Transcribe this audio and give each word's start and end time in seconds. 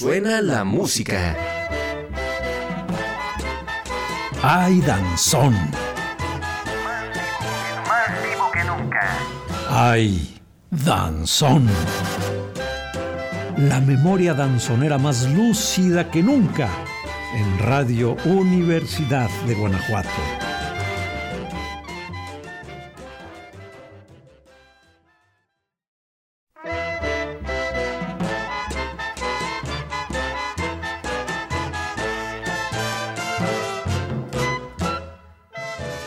Suena 0.00 0.40
la 0.40 0.64
música. 0.64 1.36
¡Ay, 4.42 4.80
danzón! 4.80 5.52
Más 7.86 8.22
vivo 8.24 8.50
que 8.50 8.64
nunca. 8.64 9.18
¡Ay, 9.68 10.40
danzón! 10.70 11.68
La 13.58 13.78
memoria 13.82 14.32
danzonera 14.32 14.96
más 14.96 15.28
lúcida 15.28 16.10
que 16.10 16.22
nunca 16.22 16.70
en 17.34 17.58
Radio 17.58 18.16
Universidad 18.24 19.28
de 19.46 19.54
Guanajuato. 19.54 20.39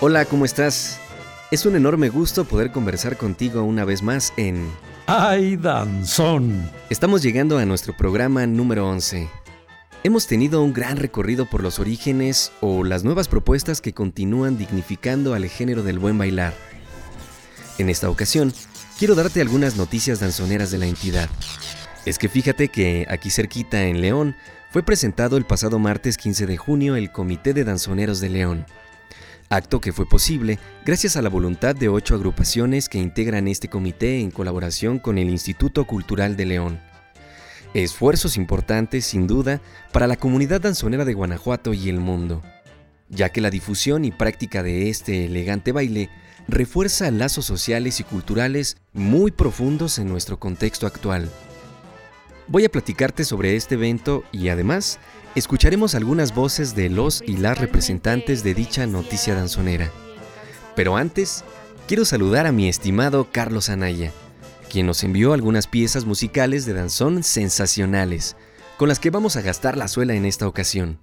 Hola, 0.05 0.25
¿cómo 0.25 0.43
estás? 0.43 0.99
Es 1.49 1.65
un 1.65 1.77
enorme 1.77 2.09
gusto 2.09 2.43
poder 2.43 2.73
conversar 2.73 3.15
contigo 3.15 3.63
una 3.63 3.85
vez 3.85 4.01
más 4.01 4.33
en... 4.35 4.69
¡Ay, 5.07 5.55
danzón! 5.55 6.69
Estamos 6.89 7.21
llegando 7.21 7.57
a 7.57 7.63
nuestro 7.63 7.95
programa 7.95 8.45
número 8.45 8.85
11. 8.89 9.29
Hemos 10.03 10.27
tenido 10.27 10.61
un 10.61 10.73
gran 10.73 10.97
recorrido 10.97 11.49
por 11.49 11.63
los 11.63 11.79
orígenes 11.79 12.51
o 12.59 12.83
las 12.83 13.05
nuevas 13.05 13.29
propuestas 13.29 13.79
que 13.79 13.93
continúan 13.93 14.57
dignificando 14.57 15.35
al 15.35 15.47
género 15.47 15.83
del 15.83 15.99
buen 15.99 16.17
bailar. 16.17 16.53
En 17.77 17.89
esta 17.89 18.09
ocasión, 18.09 18.51
quiero 18.99 19.15
darte 19.15 19.39
algunas 19.39 19.77
noticias 19.77 20.19
danzoneras 20.19 20.69
de 20.69 20.79
la 20.79 20.87
entidad. 20.87 21.29
Es 22.05 22.17
que 22.17 22.27
fíjate 22.27 22.67
que 22.67 23.05
aquí 23.09 23.29
cerquita 23.29 23.83
en 23.83 24.01
León 24.01 24.35
fue 24.69 24.83
presentado 24.83 25.37
el 25.37 25.45
pasado 25.45 25.79
martes 25.79 26.17
15 26.17 26.45
de 26.45 26.57
junio 26.57 26.97
el 26.97 27.13
Comité 27.13 27.53
de 27.53 27.63
Danzoneros 27.63 28.19
de 28.19 28.27
León 28.27 28.65
acto 29.49 29.81
que 29.81 29.93
fue 29.93 30.07
posible 30.07 30.59
gracias 30.85 31.17
a 31.17 31.21
la 31.21 31.29
voluntad 31.29 31.75
de 31.75 31.89
ocho 31.89 32.15
agrupaciones 32.15 32.89
que 32.89 32.97
integran 32.97 33.47
este 33.47 33.69
comité 33.69 34.19
en 34.19 34.31
colaboración 34.31 34.99
con 34.99 35.17
el 35.17 35.29
Instituto 35.29 35.85
Cultural 35.85 36.35
de 36.35 36.45
León. 36.45 36.79
Esfuerzos 37.73 38.37
importantes, 38.37 39.05
sin 39.05 39.25
duda, 39.25 39.61
para 39.91 40.07
la 40.07 40.15
comunidad 40.15 40.61
danzonera 40.61 41.05
de 41.05 41.13
Guanajuato 41.13 41.73
y 41.73 41.89
el 41.89 41.99
mundo, 41.99 42.43
ya 43.09 43.29
que 43.29 43.41
la 43.41 43.49
difusión 43.49 44.05
y 44.05 44.11
práctica 44.11 44.61
de 44.61 44.89
este 44.89 45.25
elegante 45.25 45.71
baile 45.71 46.09
refuerza 46.47 47.09
lazos 47.11 47.45
sociales 47.45 47.99
y 47.99 48.03
culturales 48.03 48.77
muy 48.93 49.31
profundos 49.31 49.97
en 49.97 50.07
nuestro 50.07 50.39
contexto 50.39 50.85
actual. 50.85 51.29
Voy 52.47 52.65
a 52.65 52.69
platicarte 52.69 53.23
sobre 53.23 53.55
este 53.55 53.75
evento 53.75 54.23
y 54.31 54.49
además 54.49 54.99
escucharemos 55.35 55.95
algunas 55.95 56.35
voces 56.35 56.75
de 56.75 56.89
los 56.89 57.23
y 57.25 57.37
las 57.37 57.57
representantes 57.57 58.43
de 58.43 58.53
dicha 58.53 58.85
noticia 58.85 59.35
danzonera. 59.35 59.91
Pero 60.75 60.95
antes, 60.95 61.43
quiero 61.87 62.05
saludar 62.05 62.45
a 62.45 62.51
mi 62.51 62.69
estimado 62.69 63.27
Carlos 63.31 63.69
Anaya, 63.69 64.11
quien 64.69 64.85
nos 64.85 65.03
envió 65.03 65.33
algunas 65.33 65.67
piezas 65.67 66.05
musicales 66.05 66.65
de 66.65 66.73
danzón 66.73 67.23
sensacionales, 67.23 68.35
con 68.77 68.89
las 68.89 68.99
que 68.99 69.09
vamos 69.09 69.35
a 69.35 69.41
gastar 69.41 69.77
la 69.77 69.87
suela 69.87 70.13
en 70.13 70.25
esta 70.25 70.47
ocasión. 70.47 70.99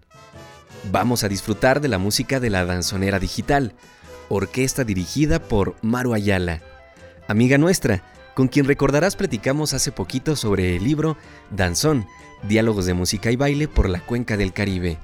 Vamos 0.91 1.25
a 1.25 1.28
disfrutar 1.28 1.81
de 1.81 1.89
la 1.89 1.98
música 1.98 2.41
de 2.41 2.50
la 2.50 2.65
danzonera 2.65 3.19
digital, 3.19 3.75
orquesta 4.28 4.84
dirigida 4.84 5.41
por 5.41 5.77
Maru 5.83 6.15
Ayala, 6.15 6.62
amiga 7.28 7.59
nuestra, 7.59 8.03
con 8.34 8.48
quien 8.48 8.67
recordarás 8.67 9.17
platicamos 9.17 9.75
hace 9.75 9.92
poquito 9.92 10.36
sobre 10.36 10.77
el 10.77 10.84
libro 10.84 11.17
Danzón, 11.50 12.06
Diálogos 12.42 12.87
de 12.87 12.95
Música 12.95 13.31
y 13.31 13.37
Baile 13.37 13.69
por 13.69 13.89
la 13.89 14.00
Cuenca 14.00 14.37
del 14.37 14.53
Caribe, 14.53 14.98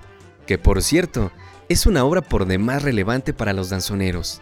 que 0.46 0.58
por 0.58 0.82
cierto 0.82 1.32
es 1.68 1.86
una 1.86 2.04
obra 2.04 2.22
por 2.22 2.46
demás 2.46 2.82
relevante 2.82 3.32
para 3.32 3.52
los 3.52 3.70
danzoneros. 3.70 4.40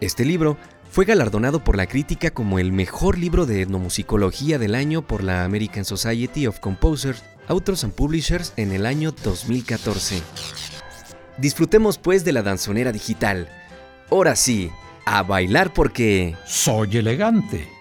Este 0.00 0.24
libro 0.24 0.56
fue 0.90 1.04
galardonado 1.04 1.64
por 1.64 1.76
la 1.76 1.86
crítica 1.86 2.30
como 2.30 2.58
el 2.58 2.72
mejor 2.72 3.18
libro 3.18 3.46
de 3.46 3.62
etnomusicología 3.62 4.58
del 4.58 4.74
año 4.74 5.06
por 5.06 5.22
la 5.22 5.44
American 5.44 5.84
Society 5.84 6.46
of 6.46 6.60
Composers, 6.60 7.22
Authors 7.48 7.84
and 7.84 7.94
Publishers 7.94 8.52
en 8.56 8.72
el 8.72 8.86
año 8.86 9.12
2014. 9.12 10.22
Disfrutemos 11.38 11.98
pues 11.98 12.24
de 12.24 12.32
la 12.32 12.42
danzonera 12.42 12.92
digital. 12.92 13.48
Ahora 14.10 14.36
sí, 14.36 14.70
a 15.04 15.22
bailar 15.22 15.72
porque... 15.72 16.36
Soy 16.46 16.98
elegante. 16.98 17.77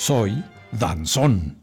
Soy 0.00 0.42
danzón. 0.72 1.60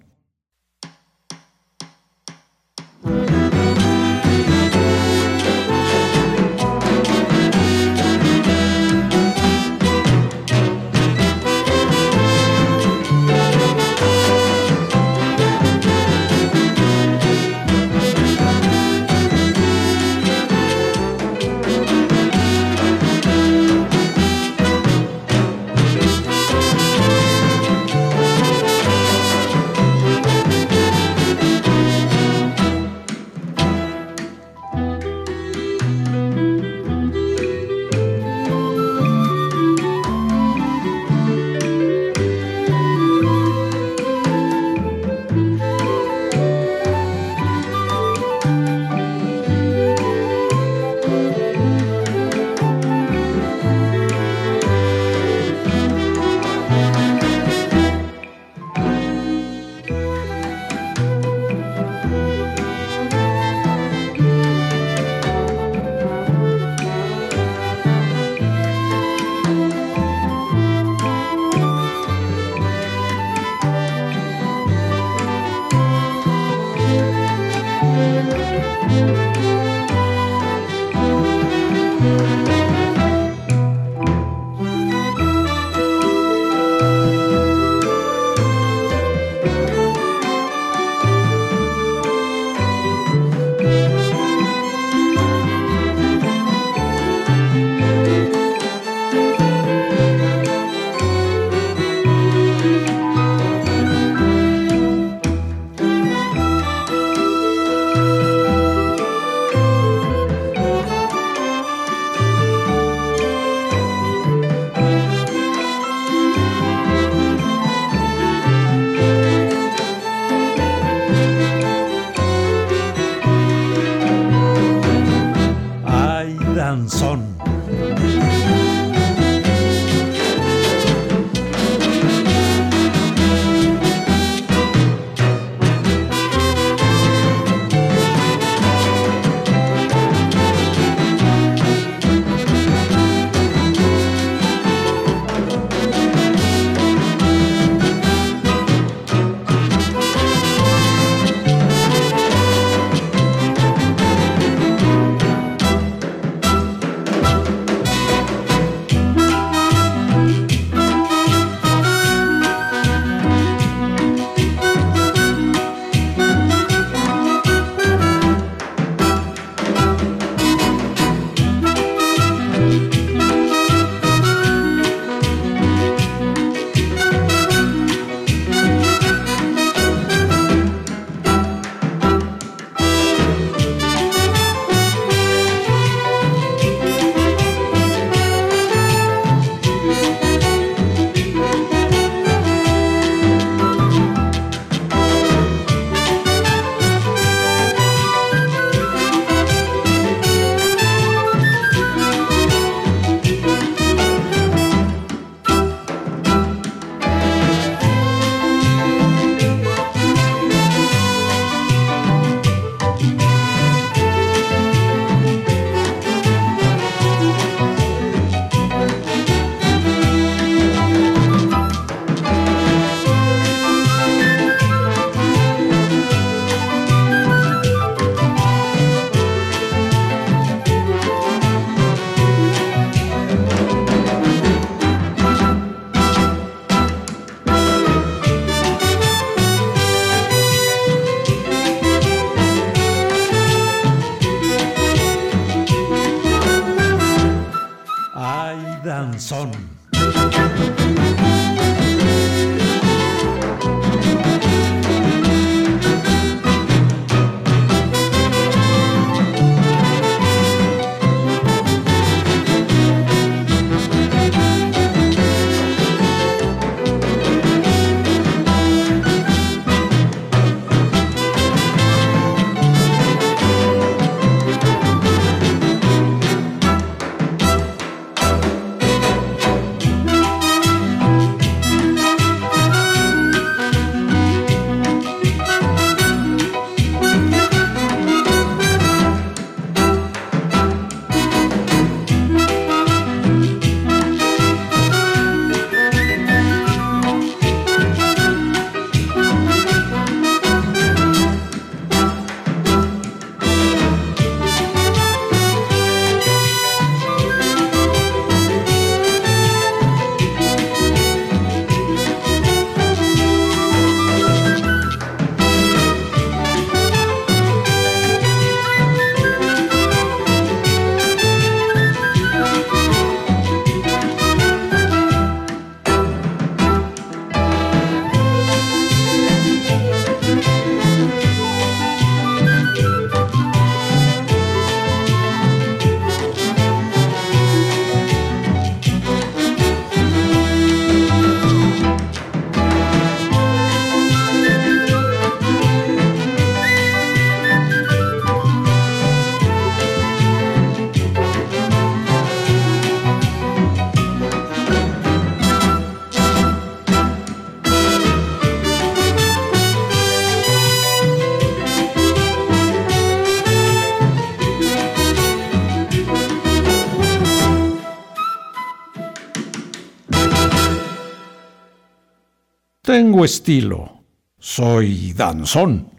Tengo 372.97 373.25
estilo. 373.25 374.03
Soy 374.39 375.13
danzón. 375.13 375.91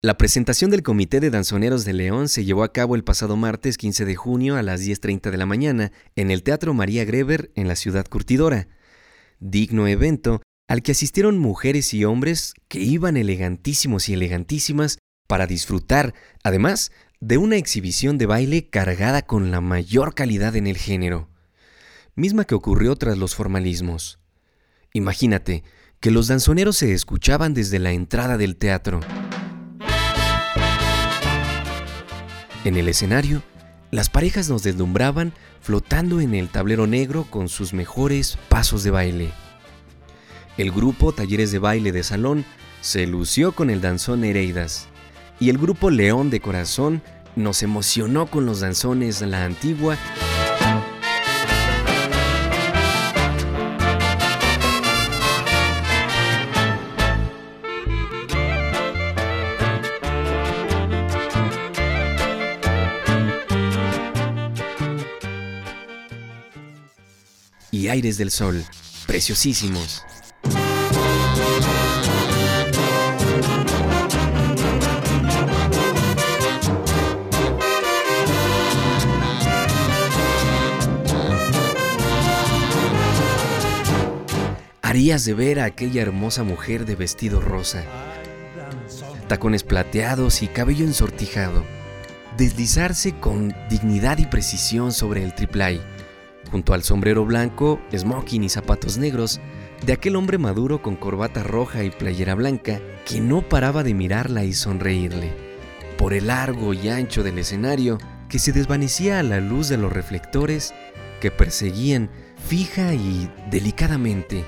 La 0.00 0.16
presentación 0.16 0.70
del 0.70 0.82
Comité 0.82 1.20
de 1.20 1.28
Danzoneros 1.28 1.84
de 1.84 1.92
León 1.92 2.30
se 2.30 2.46
llevó 2.46 2.64
a 2.64 2.72
cabo 2.72 2.94
el 2.94 3.04
pasado 3.04 3.36
martes 3.36 3.76
15 3.76 4.06
de 4.06 4.16
junio 4.16 4.56
a 4.56 4.62
las 4.62 4.80
10.30 4.80 5.30
de 5.30 5.36
la 5.36 5.44
mañana 5.44 5.92
en 6.16 6.30
el 6.30 6.42
Teatro 6.42 6.72
María 6.72 7.04
Greber 7.04 7.52
en 7.54 7.68
la 7.68 7.76
ciudad 7.76 8.06
curtidora. 8.08 8.66
Digno 9.40 9.86
evento 9.86 10.40
al 10.68 10.80
que 10.80 10.92
asistieron 10.92 11.38
mujeres 11.38 11.92
y 11.92 12.06
hombres 12.06 12.54
que 12.68 12.80
iban 12.80 13.18
elegantísimos 13.18 14.08
y 14.08 14.14
elegantísimas 14.14 14.96
para 15.28 15.46
disfrutar, 15.46 16.14
además, 16.42 16.92
de 17.20 17.36
una 17.36 17.56
exhibición 17.56 18.16
de 18.16 18.24
baile 18.24 18.70
cargada 18.70 19.20
con 19.20 19.50
la 19.50 19.60
mayor 19.60 20.14
calidad 20.14 20.56
en 20.56 20.66
el 20.66 20.78
género, 20.78 21.28
misma 22.14 22.46
que 22.46 22.54
ocurrió 22.54 22.96
tras 22.96 23.18
los 23.18 23.34
formalismos. 23.34 24.23
Imagínate 24.96 25.64
que 25.98 26.12
los 26.12 26.28
danzoneros 26.28 26.76
se 26.76 26.92
escuchaban 26.92 27.52
desde 27.52 27.80
la 27.80 27.90
entrada 27.90 28.38
del 28.38 28.54
teatro. 28.54 29.00
En 32.64 32.76
el 32.76 32.88
escenario, 32.88 33.42
las 33.90 34.08
parejas 34.08 34.48
nos 34.48 34.62
deslumbraban 34.62 35.32
flotando 35.60 36.20
en 36.20 36.32
el 36.32 36.48
tablero 36.48 36.86
negro 36.86 37.26
con 37.28 37.48
sus 37.48 37.74
mejores 37.74 38.38
pasos 38.48 38.84
de 38.84 38.92
baile. 38.92 39.32
El 40.58 40.70
grupo 40.70 41.12
Talleres 41.12 41.50
de 41.50 41.58
Baile 41.58 41.90
de 41.90 42.04
Salón 42.04 42.44
se 42.80 43.04
lució 43.08 43.50
con 43.50 43.70
el 43.70 43.80
danzón 43.80 44.20
Nereidas 44.20 44.86
y 45.40 45.50
el 45.50 45.58
grupo 45.58 45.90
León 45.90 46.30
de 46.30 46.38
Corazón 46.38 47.02
nos 47.34 47.64
emocionó 47.64 48.26
con 48.26 48.46
los 48.46 48.60
danzones 48.60 49.20
La 49.22 49.44
Antigua 49.44 49.98
Aires 67.94 68.18
del 68.18 68.32
Sol, 68.32 68.64
preciosísimos. 69.06 70.02
Harías 84.82 85.24
de 85.24 85.34
ver 85.34 85.60
a 85.60 85.66
aquella 85.66 86.02
hermosa 86.02 86.42
mujer 86.42 86.86
de 86.86 86.96
vestido 86.96 87.40
rosa, 87.40 87.84
tacones 89.28 89.62
plateados 89.62 90.42
y 90.42 90.48
cabello 90.48 90.84
ensortijado, 90.84 91.64
deslizarse 92.36 93.12
con 93.12 93.54
dignidad 93.70 94.18
y 94.18 94.26
precisión 94.26 94.90
sobre 94.90 95.22
el 95.22 95.32
triplay, 95.32 95.80
junto 96.50 96.74
al 96.74 96.82
sombrero 96.82 97.24
blanco, 97.24 97.80
smoking 97.96 98.44
y 98.44 98.48
zapatos 98.48 98.98
negros 98.98 99.40
de 99.84 99.92
aquel 99.92 100.16
hombre 100.16 100.38
maduro 100.38 100.82
con 100.82 100.96
corbata 100.96 101.42
roja 101.42 101.84
y 101.84 101.90
playera 101.90 102.34
blanca 102.34 102.80
que 103.06 103.20
no 103.20 103.48
paraba 103.48 103.82
de 103.82 103.94
mirarla 103.94 104.44
y 104.44 104.52
sonreírle, 104.52 105.32
por 105.98 106.14
el 106.14 106.28
largo 106.28 106.74
y 106.74 106.88
ancho 106.88 107.22
del 107.22 107.38
escenario 107.38 107.98
que 108.28 108.38
se 108.38 108.52
desvanecía 108.52 109.18
a 109.18 109.22
la 109.22 109.40
luz 109.40 109.68
de 109.68 109.76
los 109.76 109.92
reflectores 109.92 110.74
que 111.20 111.30
perseguían 111.30 112.10
fija 112.36 112.94
y 112.94 113.30
delicadamente 113.50 114.44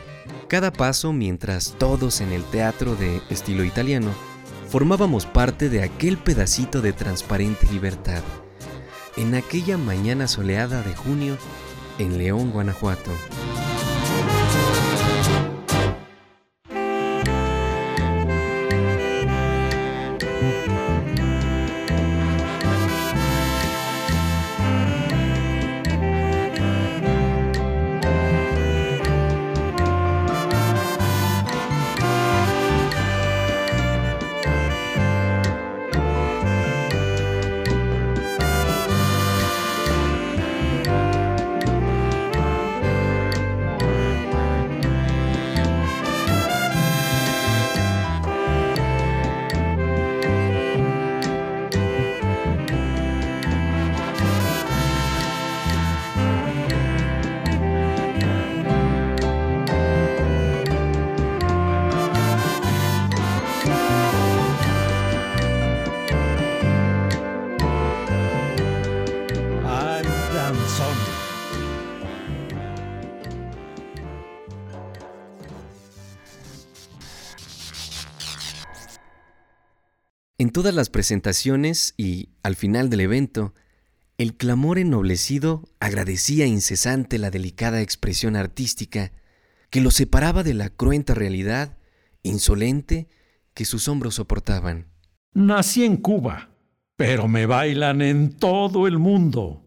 cada 0.48 0.72
paso 0.72 1.12
mientras 1.12 1.74
todos 1.76 2.20
en 2.20 2.32
el 2.32 2.44
teatro 2.44 2.94
de 2.94 3.20
estilo 3.30 3.64
italiano 3.64 4.12
formábamos 4.68 5.26
parte 5.26 5.68
de 5.68 5.82
aquel 5.82 6.18
pedacito 6.18 6.80
de 6.82 6.92
transparente 6.92 7.66
libertad. 7.66 8.22
En 9.16 9.34
aquella 9.34 9.76
mañana 9.76 10.28
soleada 10.28 10.82
de 10.82 10.94
junio 10.94 11.36
en 11.98 12.18
León, 12.18 12.50
Guanajuato. 12.52 13.10
Presentaciones 80.96 81.92
y 81.98 82.30
al 82.42 82.56
final 82.56 82.88
del 82.88 83.00
evento, 83.00 83.52
el 84.16 84.34
clamor 84.34 84.78
ennoblecido 84.78 85.68
agradecía 85.78 86.46
incesante 86.46 87.18
la 87.18 87.30
delicada 87.30 87.82
expresión 87.82 88.34
artística 88.34 89.12
que 89.68 89.82
lo 89.82 89.90
separaba 89.90 90.42
de 90.42 90.54
la 90.54 90.70
cruenta 90.70 91.12
realidad 91.12 91.76
insolente 92.22 93.10
que 93.52 93.66
sus 93.66 93.88
hombros 93.88 94.14
soportaban. 94.14 94.86
Nací 95.34 95.84
en 95.84 95.98
Cuba, 95.98 96.48
pero 96.96 97.28
me 97.28 97.44
bailan 97.44 98.00
en 98.00 98.32
todo 98.32 98.86
el 98.86 98.98
mundo. 98.98 99.66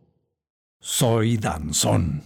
Soy 0.79 1.38
danzón. 1.38 2.24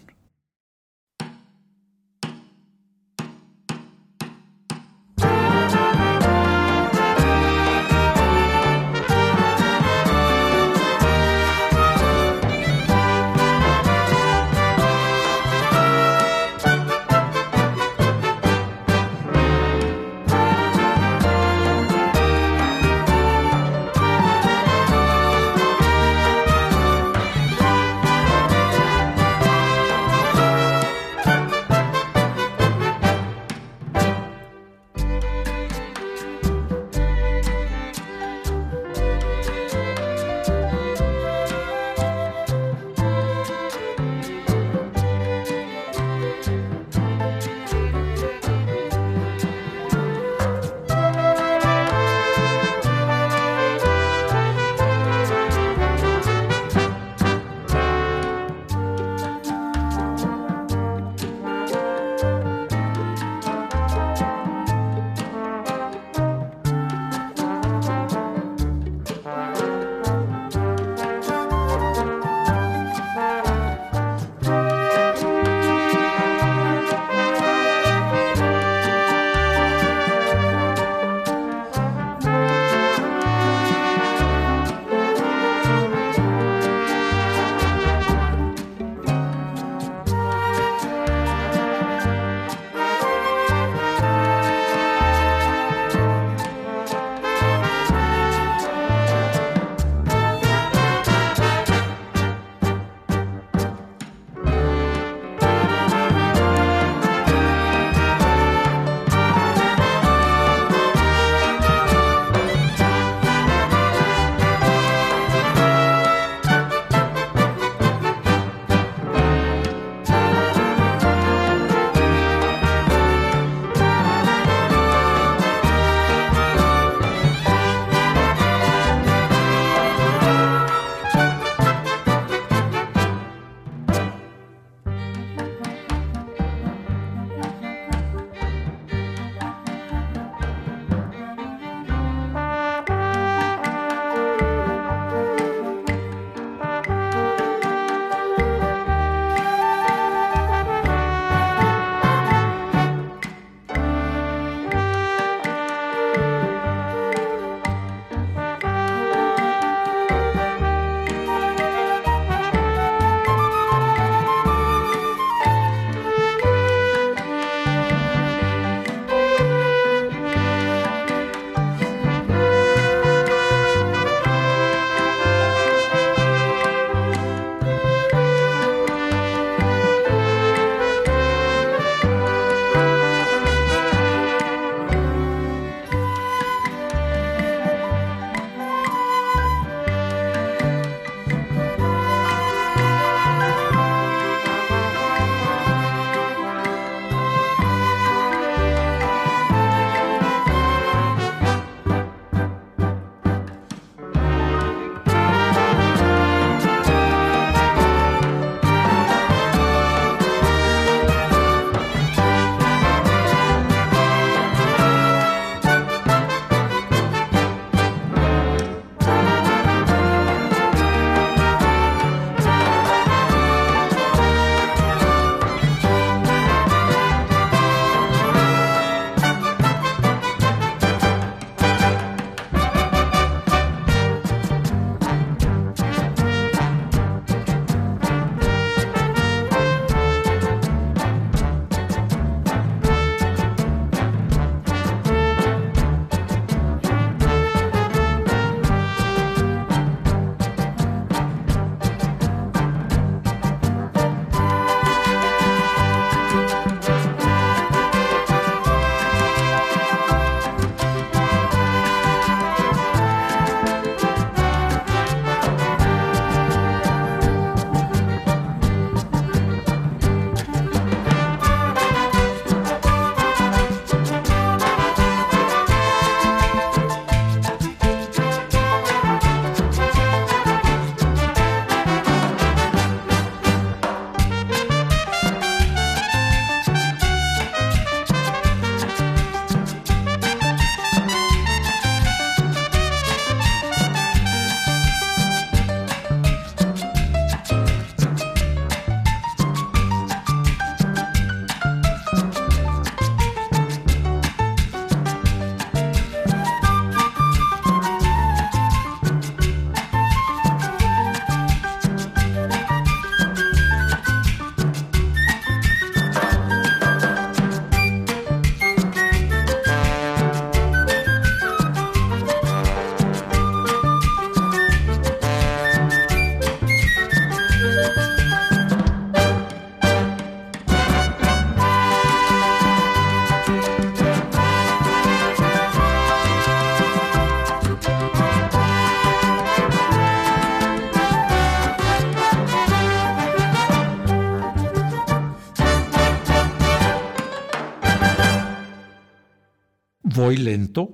Lento, 350.38 350.92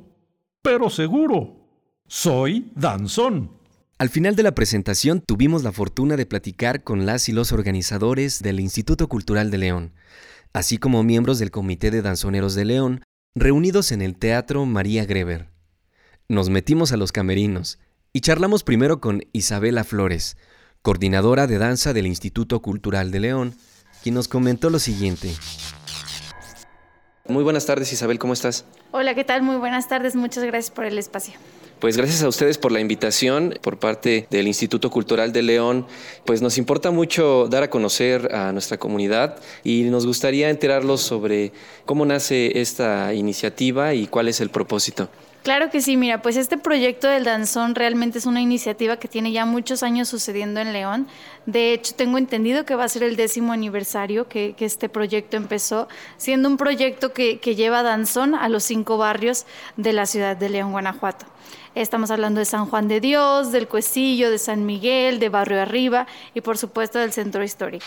pero 0.62 0.90
seguro. 0.90 1.56
Soy 2.08 2.72
danzón. 2.76 3.60
Al 4.00 4.10
final 4.10 4.36
de 4.36 4.44
la 4.44 4.56
presentación 4.56 5.22
tuvimos 5.22 5.64
la 5.64 5.72
fortuna 5.72 6.16
de 6.16 6.26
platicar 6.26 6.84
con 6.84 7.06
las 7.06 7.28
y 7.28 7.34
los 7.34 7.52
organizadores 7.52 8.42
del 8.42 8.60
Instituto 8.60 9.10
Cultural 9.10 9.52
de 9.52 9.58
León, 9.58 9.94
así 10.54 10.78
como 10.78 11.04
miembros 11.04 11.38
del 11.38 11.52
Comité 11.52 11.92
de 11.92 12.02
Danzoneros 12.02 12.56
de 12.56 12.66
León, 12.66 13.04
reunidos 13.36 13.92
en 13.92 14.02
el 14.02 14.16
Teatro 14.16 14.66
María 14.66 15.06
Greber. 15.06 15.50
Nos 16.30 16.50
metimos 16.50 16.92
a 16.92 16.98
los 16.98 17.12
camerinos 17.12 17.80
y 18.14 18.22
charlamos 18.22 18.64
primero 18.64 19.02
con 19.02 19.22
Isabela 19.34 19.84
Flores, 19.84 20.38
coordinadora 20.82 21.46
de 21.46 21.58
danza 21.58 21.94
del 21.94 22.08
Instituto 22.08 22.62
Cultural 22.62 23.12
de 23.12 23.20
León, 23.20 23.54
quien 24.02 24.16
nos 24.16 24.28
comentó 24.28 24.70
lo 24.70 24.80
siguiente. 24.80 25.34
Muy 27.30 27.44
buenas 27.44 27.68
tardes 27.68 27.94
Isabel, 27.94 28.18
¿cómo 28.18 28.34
estás? 28.34 28.66
Hola, 28.90 29.14
¿qué 29.14 29.24
tal? 29.24 29.44
Muy 29.44 29.58
buenas 29.58 29.88
tardes, 29.88 30.16
muchas 30.16 30.44
gracias 30.44 30.72
por 30.72 30.86
el 30.86 30.98
espacio. 30.98 31.36
Pues 31.80 31.96
gracias 31.96 32.24
a 32.24 32.28
ustedes 32.28 32.58
por 32.58 32.72
la 32.72 32.80
invitación 32.80 33.54
por 33.62 33.78
parte 33.78 34.26
del 34.32 34.48
Instituto 34.48 34.90
Cultural 34.90 35.32
de 35.32 35.44
León. 35.44 35.86
Pues 36.26 36.42
nos 36.42 36.58
importa 36.58 36.90
mucho 36.90 37.48
dar 37.48 37.62
a 37.62 37.70
conocer 37.70 38.34
a 38.34 38.52
nuestra 38.52 38.80
comunidad 38.80 39.38
y 39.64 39.84
nos 39.84 40.08
gustaría 40.08 40.50
enterarlos 40.50 41.02
sobre 41.02 41.52
cómo 41.86 42.04
nace 42.04 42.60
esta 42.60 43.14
iniciativa 43.14 43.94
y 43.94 44.08
cuál 44.08 44.28
es 44.28 44.42
el 44.42 44.50
propósito. 44.50 45.08
Claro 45.44 45.70
que 45.70 45.80
sí, 45.80 45.96
mira, 45.96 46.22
pues 46.22 46.36
este 46.36 46.58
proyecto 46.58 47.08
del 47.08 47.24
danzón 47.24 47.74
realmente 47.74 48.18
es 48.18 48.26
una 48.26 48.42
iniciativa 48.42 48.98
que 48.98 49.08
tiene 49.08 49.32
ya 49.32 49.46
muchos 49.46 49.84
años 49.84 50.10
sucediendo 50.10 50.60
en 50.60 50.74
León. 50.74 51.08
De 51.46 51.72
hecho, 51.72 51.96
tengo 51.96 52.18
entendido 52.18 52.66
que 52.66 52.76
va 52.76 52.84
a 52.84 52.90
ser 52.90 53.04
el 53.04 53.16
décimo 53.16 53.54
aniversario 53.54 54.28
que, 54.28 54.54
este 54.60 54.90
proyecto 54.90 55.38
empezó, 55.38 55.88
siendo 56.18 56.50
un 56.50 56.58
proyecto 56.58 57.14
que, 57.14 57.40
que 57.40 57.56
lleva 57.56 57.84
danzón 57.84 58.36
a 58.36 58.50
los 58.50 58.64
cinco 58.64 58.98
barrios 58.98 59.46
de 59.78 59.94
la 59.94 60.06
ciudad 60.06 60.36
de 60.36 60.50
León, 60.50 60.74
Guanajuato. 60.74 61.26
Estamos 61.74 62.12
hablando 62.12 62.40
de 62.40 62.46
San 62.46 62.66
Juan 62.66 62.90
de 62.90 63.00
Dios, 63.00 63.54
del 63.54 63.70
Cuecillo, 63.70 64.30
de 64.32 64.40
San 64.40 64.66
Miguel, 64.66 65.20
de 65.20 65.30
Barrio 65.30 65.62
Arriba 65.62 66.06
y 66.34 66.42
por 66.42 66.58
supuesto 66.58 67.00
del 67.00 67.14
Centro 67.14 67.44
Histórico. 67.44 67.86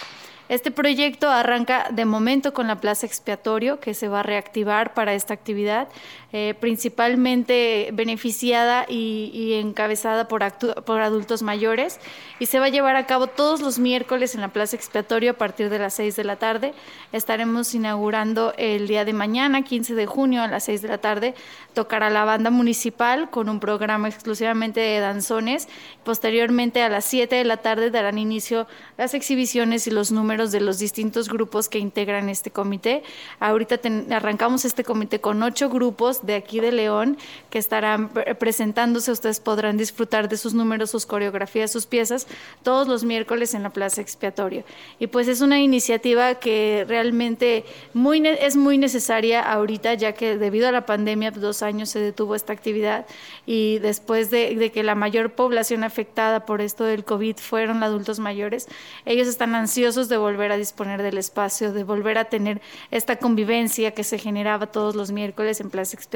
Este 0.49 0.71
proyecto 0.71 1.31
arranca 1.31 1.89
de 1.91 2.05
momento 2.05 2.53
con 2.53 2.67
la 2.67 2.77
plaza 2.77 3.07
expiatorio 3.07 3.81
que 3.81 3.95
se 3.95 4.09
va 4.09 4.21
a 4.21 4.23
reactivar 4.23 4.93
para 4.93 5.15
esta 5.15 5.33
actividad, 5.33 5.89
eh, 6.35 6.55
principalmente 6.59 7.91
beneficiada 7.93 8.87
y, 8.89 9.53
encabezada 9.55 10.29
por, 10.29 10.43
por, 10.85 11.01
adultos 11.03 11.43
mayores 11.43 12.01
y 12.39 12.47
se 12.47 12.59
va 12.59 12.67
a 12.67 12.69
llevar 12.71 12.97
a 12.97 13.05
cabo 13.05 13.27
todos 13.27 13.61
los 13.61 13.79
miércoles 13.79 14.35
en 14.35 14.41
la 14.41 14.49
plaza 14.49 14.75
expiatorio 14.75 15.33
a 15.33 15.35
partir 15.35 15.69
de 15.69 15.79
las 15.79 15.93
6 15.93 16.17
de 16.17 16.25
la 16.25 16.37
tarde. 16.37 16.73
Estaremos 17.13 17.75
inaugurando 17.75 18.55
el 18.57 18.89
día 18.89 19.05
de 19.05 19.13
mañana, 19.13 19.63
15 19.63 19.95
de 19.95 20.07
junio 20.07 20.43
a 20.43 20.49
las 20.49 20.65
6 20.65 20.81
de 20.81 20.89
la 20.89 20.99
tarde. 20.99 21.35
Tocará 21.75 22.09
la 22.09 22.25
banda 22.25 22.49
municipal 22.49 23.29
con 23.29 23.51
un 23.51 23.61
programa 23.61 24.09
exclusivamente 24.09 24.81
de 24.81 25.01
danzones. 25.01 25.69
Posteriormente 26.03 26.83
a 26.83 26.89
las 26.89 27.05
7 27.05 27.37
de 27.37 27.45
la 27.45 27.59
tarde 27.59 27.91
darán 27.91 28.17
inicio 28.17 28.67
las 28.97 29.13
exhibiciones 29.13 29.87
y 29.87 29.91
los 29.91 30.11
números 30.11 30.51
de 30.51 30.63
los 30.63 30.79
distintos 30.79 31.29
grupos 31.29 31.69
que 31.69 31.79
integran 31.79 32.31
este 32.31 32.51
comité. 32.51 33.03
Ahorita 33.39 33.79
arrancamos 34.11 34.65
este 34.65 34.83
comité 34.83 35.21
con 35.21 35.43
ocho 35.43 35.69
grupos 35.69 36.22
de 36.23 36.35
aquí 36.35 36.61
de 36.61 36.73
León 36.73 37.19
que 37.51 37.59
estarán 37.59 38.11
presentándose. 38.39 39.13
Ustedes 39.13 39.41
podrán 39.41 39.77
disfrutar 39.77 40.29
de 40.29 40.37
sus 40.37 40.55
números, 40.55 40.91
sus 40.91 41.07
coreografías, 41.07 41.71
sus 41.71 41.87
piezas 41.87 42.27
todos 42.63 42.89
los 42.89 43.05
miércoles 43.05 43.55
en 43.55 43.63
la 43.63 43.71
Plaza 43.71 44.01
Expiatorio. 44.01 44.65
Y 44.99 45.09
pues 45.09 45.29
es 45.29 45.41
una 45.41 45.61
iniciativa 45.61 46.37
que 46.37 46.85
realmente 46.89 47.65
muy, 47.93 48.27
es 48.27 48.57
muy 48.57 48.79
necesaria 48.79 49.41
ahorita, 49.43 49.95
ya 49.95 50.13
que 50.13 50.39
debido 50.39 50.69
a 50.69 50.73
la 50.73 50.87
pandemia, 50.87 51.31
dos 51.31 51.63
años 51.63 51.91
se 51.91 51.99
detuvo 51.99 52.35
esta 52.35 52.53
actividad 52.53 53.07
y 53.47 53.79
después 53.81 54.31
de, 54.31 54.71
que 54.73 54.83
la 54.83 54.95
mayor 54.95 55.33
población 55.33 55.85
afectada 55.85 56.47
por 56.47 56.61
esto 56.61 56.85
del 56.85 57.05
COVID 57.05 57.37
fueron 57.37 57.83
adultos 57.83 58.19
mayores, 58.19 58.69
ellos 59.05 59.27
están 59.27 59.55
ansiosos 59.55 60.09
de 60.09 60.17
volver 60.17 60.53
a 60.53 60.57
disponer 60.57 61.03
del 61.03 61.19
espacio, 61.19 61.73
de 61.73 61.85
volver 61.85 62.19
a 62.19 62.27
tener 62.27 62.61
esta 62.91 63.17
convivencia 63.17 63.93
que 63.93 64.05
se 64.05 64.19
generaba 64.19 64.67
todos 64.67 64.95
los 64.95 65.11
miércoles 65.11 65.61
en 65.61 65.71
Plaza 65.71 65.97
Expiatorio 65.97 66.12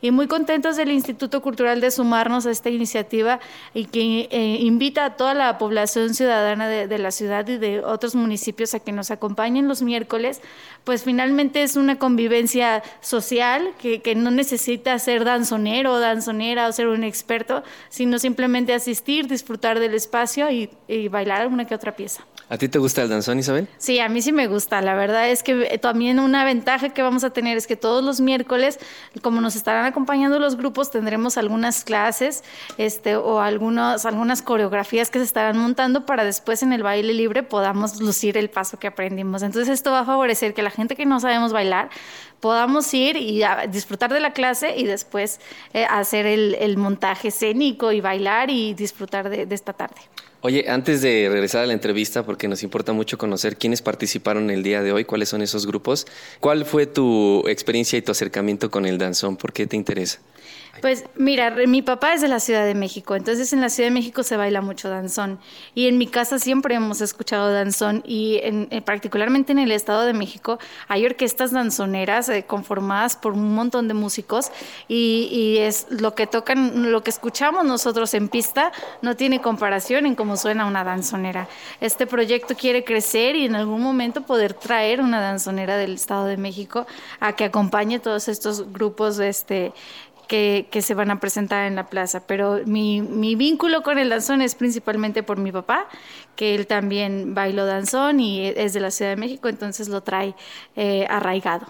y 0.00 0.10
muy 0.10 0.26
contentos 0.28 0.76
del 0.76 0.90
Instituto 0.90 1.42
Cultural 1.42 1.80
de 1.80 1.90
sumarnos 1.90 2.46
a 2.46 2.50
esta 2.50 2.70
iniciativa 2.70 3.40
y 3.74 3.86
que 3.86 4.28
eh, 4.30 4.58
invita 4.60 5.04
a 5.04 5.16
toda 5.16 5.34
la 5.34 5.58
población 5.58 6.14
ciudadana 6.14 6.68
de, 6.68 6.98
la 6.98 7.10
ciudad 7.10 7.46
y 7.48 7.58
de 7.58 7.80
otros 7.80 8.14
municipios 8.14 8.74
a 8.74 8.80
que 8.80 8.92
nos 8.92 9.10
acompañen 9.10 9.68
los 9.68 9.82
miércoles, 9.82 10.40
pues 10.84 11.02
finalmente 11.02 11.62
es 11.62 11.76
una 11.76 11.98
convivencia 11.98 12.82
social 13.00 13.72
que, 13.80 14.14
no 14.16 14.30
necesita 14.30 14.98
ser 14.98 15.24
danzonero 15.24 15.92
o 15.94 15.98
danzonera 15.98 16.68
o 16.68 16.72
ser 16.72 16.86
un 16.86 17.04
experto, 17.04 17.62
sino 17.88 18.18
simplemente 18.18 18.72
asistir, 18.72 19.26
disfrutar 19.26 19.80
del 19.80 19.94
espacio 19.94 20.48
y 20.50 21.08
bailar 21.08 21.42
alguna 21.42 21.66
que 21.66 21.74
otra 21.74 21.96
pieza. 21.96 22.24
¿A 22.48 22.58
ti 22.58 22.68
te 22.68 22.78
gusta 22.78 23.02
el 23.02 23.08
danzón, 23.08 23.40
Isabel? 23.40 23.66
Sí, 23.76 23.98
a 23.98 24.08
mí 24.08 24.22
sí 24.22 24.30
me 24.30 24.46
gusta. 24.46 24.80
La 24.80 24.94
verdad 24.94 25.28
es 25.28 25.42
que 25.42 25.66
eh, 25.68 25.78
también 25.78 26.20
una 26.20 26.44
ventaja 26.44 26.90
que 26.90 27.02
vamos 27.02 27.24
a 27.24 27.30
tener 27.30 27.56
es 27.56 27.66
que 27.66 27.74
todos 27.74 28.04
los 28.04 28.20
miércoles, 28.20 28.78
como 29.20 29.40
nos 29.40 29.56
estarán 29.56 29.84
acompañando 29.84 30.38
los 30.38 30.56
grupos, 30.56 30.92
tendremos 30.92 31.38
algunas 31.38 31.82
clases 31.82 32.44
este, 32.78 33.16
o 33.16 33.40
algunos, 33.40 34.06
algunas 34.06 34.42
coreografías 34.42 35.10
que 35.10 35.18
se 35.18 35.24
estarán 35.24 35.58
montando 35.58 36.06
para 36.06 36.22
después 36.22 36.62
en 36.62 36.72
el 36.72 36.84
baile 36.84 37.14
libre 37.14 37.42
podamos 37.42 38.00
lucir 38.00 38.36
el 38.38 38.48
paso 38.48 38.78
que 38.78 38.86
aprendimos. 38.86 39.42
Entonces 39.42 39.72
esto 39.74 39.90
va 39.90 40.00
a 40.00 40.04
favorecer 40.04 40.54
que 40.54 40.62
la 40.62 40.70
gente 40.70 40.94
que 40.94 41.04
no 41.04 41.18
sabemos 41.18 41.52
bailar 41.52 41.90
podamos 42.38 42.94
ir 42.94 43.16
y 43.16 43.42
disfrutar 43.70 44.12
de 44.12 44.20
la 44.20 44.32
clase 44.32 44.76
y 44.76 44.84
después 44.84 45.40
eh, 45.74 45.84
hacer 45.84 46.26
el, 46.26 46.76
montaje 46.76 47.28
escénico 47.28 47.90
y 47.90 48.00
bailar 48.00 48.50
y 48.50 48.74
disfrutar 48.74 49.30
de 49.30 49.52
esta 49.52 49.72
tarde. 49.72 50.00
Oye, 50.42 50.66
antes 50.68 51.00
de 51.00 51.28
regresar 51.30 51.62
a 51.62 51.66
la 51.66 51.72
entrevista, 51.72 52.24
porque 52.24 52.46
nos 52.46 52.62
importa 52.62 52.92
mucho 52.92 53.18
conocer 53.18 53.56
quiénes 53.56 53.82
participaron 53.82 54.50
el 54.50 54.62
día 54.62 54.82
de 54.82 54.92
hoy, 54.92 55.04
cuáles 55.04 55.30
son 55.30 55.42
esos 55.42 55.66
grupos, 55.66 56.06
¿cuál 56.40 56.64
fue 56.66 56.86
tu 56.86 57.42
experiencia 57.48 57.98
y 57.98 58.02
tu 58.02 58.12
acercamiento 58.12 58.70
con 58.70 58.86
el 58.86 58.98
danzón? 58.98 59.36
¿Por 59.36 59.52
qué 59.52 59.66
te 59.66 59.76
interesa? 59.76 60.20
Pues 60.80 61.04
mira, 61.16 61.50
mi 61.66 61.82
papá 61.82 62.14
es 62.14 62.20
de 62.20 62.28
la 62.28 62.40
Ciudad 62.40 62.64
de 62.64 62.74
México, 62.74 63.14
entonces 63.14 63.52
en 63.52 63.60
la 63.60 63.68
Ciudad 63.68 63.88
de 63.88 63.94
México 63.94 64.22
se 64.22 64.36
baila 64.36 64.60
mucho 64.60 64.88
danzón 64.88 65.38
y 65.74 65.86
en 65.86 65.98
mi 65.98 66.06
casa 66.06 66.38
siempre 66.38 66.74
hemos 66.74 67.00
escuchado 67.00 67.52
danzón 67.52 68.02
y 68.06 68.40
en, 68.42 68.68
eh, 68.70 68.82
particularmente 68.82 69.52
en 69.52 69.58
el 69.58 69.72
Estado 69.72 70.04
de 70.04 70.12
México 70.12 70.58
hay 70.88 71.06
orquestas 71.06 71.50
danzoneras 71.50 72.28
eh, 72.28 72.44
conformadas 72.46 73.16
por 73.16 73.32
un 73.32 73.54
montón 73.54 73.88
de 73.88 73.94
músicos 73.94 74.50
y, 74.88 75.28
y, 75.30 75.58
es 75.58 75.86
lo 75.90 76.14
que 76.14 76.26
tocan, 76.26 76.90
lo 76.92 77.02
que 77.02 77.10
escuchamos 77.10 77.64
nosotros 77.64 78.12
en 78.14 78.28
pista 78.28 78.72
no 79.02 79.16
tiene 79.16 79.40
comparación 79.40 80.06
en 80.06 80.14
cómo 80.14 80.36
suena 80.36 80.66
una 80.66 80.84
danzonera. 80.84 81.48
Este 81.80 82.06
proyecto 82.06 82.54
quiere 82.54 82.84
crecer 82.84 83.36
y 83.36 83.46
en 83.46 83.54
algún 83.54 83.82
momento 83.82 84.22
poder 84.22 84.52
traer 84.54 85.00
una 85.00 85.20
danzonera 85.20 85.76
del 85.76 85.94
Estado 85.94 86.26
de 86.26 86.36
México 86.36 86.86
a 87.20 87.34
que 87.34 87.44
acompañe 87.44 87.98
todos 87.98 88.28
estos 88.28 88.72
grupos 88.72 89.18
este, 89.18 89.72
que, 90.26 90.68
se 90.80 90.94
van 90.94 91.10
a 91.10 91.20
presentar 91.20 91.66
en 91.66 91.74
la 91.76 91.86
plaza. 91.86 92.26
Pero 92.26 92.60
mi, 92.66 93.00
vínculo 93.36 93.82
con 93.82 93.98
el 93.98 94.08
danzón 94.08 94.42
es 94.42 94.54
principalmente 94.54 95.22
por 95.22 95.38
mi 95.38 95.52
papá, 95.52 95.88
que 96.34 96.54
él 96.54 96.66
también 96.66 97.34
bailó 97.34 97.66
danzón 97.66 98.20
y 98.20 98.46
es 98.46 98.72
de 98.72 98.80
la 98.80 98.90
Ciudad 98.90 99.10
de 99.10 99.16
México, 99.16 99.48
entonces 99.48 99.88
lo 99.88 100.02
trae 100.02 100.34
eh, 100.76 101.06
arraigado. 101.08 101.66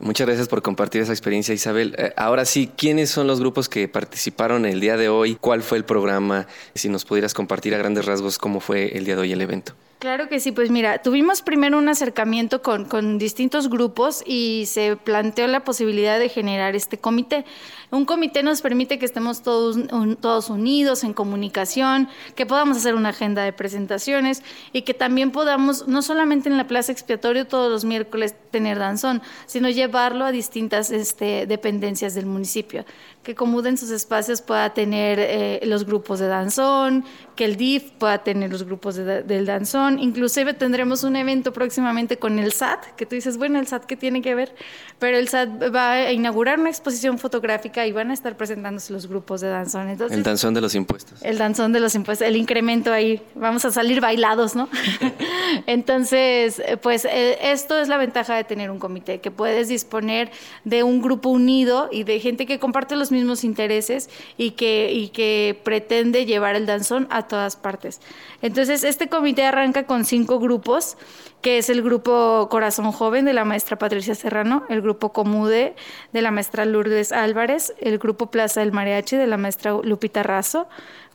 Muchas 0.00 0.28
gracias 0.28 0.46
por 0.46 0.62
compartir 0.62 1.02
esa 1.02 1.12
experiencia, 1.12 1.52
Isabel. 1.52 1.96
Eh, 1.98 2.12
ahora 2.16 2.44
sí, 2.44 2.70
¿quiénes 2.76 3.10
son 3.10 3.26
los 3.26 3.40
grupos 3.40 3.68
que 3.68 3.88
participaron 3.88 4.64
el 4.64 4.78
día 4.78 4.96
de 4.96 5.08
hoy? 5.08 5.34
¿Cuál 5.34 5.62
fue 5.62 5.76
el 5.76 5.84
programa? 5.84 6.46
Si 6.74 6.88
nos 6.88 7.04
pudieras 7.04 7.34
compartir 7.34 7.74
a 7.74 7.78
grandes 7.78 8.06
rasgos 8.06 8.38
cómo 8.38 8.60
fue 8.60 8.96
el 8.96 9.04
día 9.04 9.16
de 9.16 9.22
hoy 9.22 9.32
el 9.32 9.40
evento. 9.40 9.74
Claro 9.98 10.28
que 10.28 10.38
sí, 10.38 10.52
pues 10.52 10.70
mira, 10.70 11.02
tuvimos 11.02 11.42
primero 11.42 11.76
un 11.76 11.88
acercamiento 11.88 12.62
con, 12.62 12.84
con, 12.84 13.18
distintos 13.18 13.68
grupos 13.68 14.22
y 14.24 14.66
se 14.66 14.94
planteó 14.94 15.48
la 15.48 15.64
posibilidad 15.64 16.20
de 16.20 16.28
generar 16.28 16.76
este 16.76 16.98
comité. 16.98 17.44
Un 17.90 18.04
comité 18.04 18.42
nos 18.42 18.62
permite 18.62 18.98
que 18.98 19.04
estemos 19.04 19.42
todos, 19.42 19.76
todos 20.20 20.48
unidos 20.48 21.04
en 21.04 21.12
comunicación, 21.12 22.08
que 22.34 22.46
podamos 22.46 22.78
hacer 22.78 22.94
una 22.94 23.10
agenda 23.10 23.42
de 23.42 23.52
presentaciones 23.52 24.42
y 24.72 24.82
que 24.82 24.94
también 24.94 25.30
podamos, 25.30 25.86
no 25.86 26.00
solamente 26.00 26.48
en 26.48 26.56
la 26.56 26.66
plaza 26.66 26.92
expiatorio 26.92 27.46
todos 27.46 27.70
los 27.70 27.84
miércoles 27.84 28.34
tener 28.50 28.78
danzón, 28.78 29.20
sino 29.46 29.68
llevarlo 29.68 30.24
a 30.24 30.32
distintas 30.32 30.90
este, 30.90 31.46
dependencias 31.46 32.14
del 32.14 32.26
municipio 32.26 32.84
que 33.22 33.34
Comuda 33.34 33.68
en 33.68 33.76
sus 33.76 33.90
espacios 33.90 34.40
pueda 34.40 34.72
tener 34.72 35.18
eh, 35.20 35.60
los 35.64 35.84
grupos 35.84 36.18
de 36.18 36.28
danzón, 36.28 37.04
que 37.36 37.44
el 37.44 37.56
DIF 37.56 37.90
pueda 37.98 38.18
tener 38.18 38.50
los 38.50 38.64
grupos 38.64 38.96
del 38.96 39.44
danzón 39.44 39.58
danzón, 39.58 39.98
inclusive 39.98 40.54
tendremos 40.54 41.02
un 41.02 41.16
evento 41.16 41.52
próximamente 41.52 42.16
con 42.16 42.38
el 42.38 42.52
SAT, 42.52 42.94
que 42.96 43.06
tú 43.06 43.16
dices, 43.16 43.36
bueno, 43.36 43.58
el 43.58 43.66
SAT, 43.66 43.84
¿qué 43.86 43.96
tiene 43.96 44.22
que 44.22 44.34
ver? 44.34 44.54
Pero 44.98 45.18
el 45.18 45.28
SAT 45.28 45.74
va 45.74 45.92
a 45.92 46.12
inaugurar 46.12 46.60
una 46.60 46.68
exposición 46.68 47.18
fotográfica 47.18 47.77
y 47.86 47.92
van 47.92 48.10
a 48.10 48.14
estar 48.14 48.36
presentándose 48.36 48.92
los 48.92 49.06
grupos 49.06 49.40
de 49.40 49.48
danzón. 49.48 49.88
Entonces, 49.88 50.16
el 50.16 50.22
danzón 50.22 50.54
de 50.54 50.60
los 50.60 50.74
impuestos. 50.74 51.22
El 51.22 51.38
danzón 51.38 51.72
de 51.72 51.80
los 51.80 51.94
impuestos, 51.94 52.26
el 52.26 52.36
incremento 52.36 52.92
ahí, 52.92 53.20
vamos 53.34 53.64
a 53.64 53.70
salir 53.70 54.00
bailados, 54.00 54.54
¿no? 54.54 54.68
Entonces, 55.66 56.62
pues 56.82 57.04
eh, 57.04 57.38
esto 57.42 57.78
es 57.78 57.88
la 57.88 57.96
ventaja 57.96 58.34
de 58.36 58.44
tener 58.44 58.70
un 58.70 58.78
comité, 58.78 59.20
que 59.20 59.30
puedes 59.30 59.68
disponer 59.68 60.30
de 60.64 60.82
un 60.82 61.00
grupo 61.00 61.30
unido 61.30 61.88
y 61.92 62.04
de 62.04 62.20
gente 62.20 62.46
que 62.46 62.58
comparte 62.58 62.96
los 62.96 63.12
mismos 63.12 63.44
intereses 63.44 64.10
y 64.36 64.52
que, 64.52 64.92
y 64.92 65.08
que 65.08 65.60
pretende 65.64 66.26
llevar 66.26 66.56
el 66.56 66.66
danzón 66.66 67.06
a 67.10 67.28
todas 67.28 67.56
partes. 67.56 68.00
Entonces, 68.42 68.84
este 68.84 69.08
comité 69.08 69.44
arranca 69.44 69.84
con 69.84 70.04
cinco 70.04 70.38
grupos, 70.38 70.96
que 71.40 71.58
es 71.58 71.70
el 71.70 71.82
grupo 71.82 72.48
Corazón 72.50 72.90
Joven 72.90 73.24
de 73.24 73.32
la 73.32 73.44
maestra 73.44 73.78
Patricia 73.78 74.14
Serrano, 74.14 74.64
el 74.68 74.82
grupo 74.82 75.12
Comude 75.12 75.76
de 76.12 76.22
la 76.22 76.30
maestra 76.30 76.64
Lourdes 76.64 77.12
Álvarez, 77.12 77.74
el 77.80 77.98
grupo 77.98 78.30
Plaza 78.30 78.60
del 78.60 78.72
Mariachi 78.72 79.16
de 79.16 79.26
la 79.26 79.36
maestra 79.36 79.72
Lupita 79.82 80.22
Razo, 80.22 80.68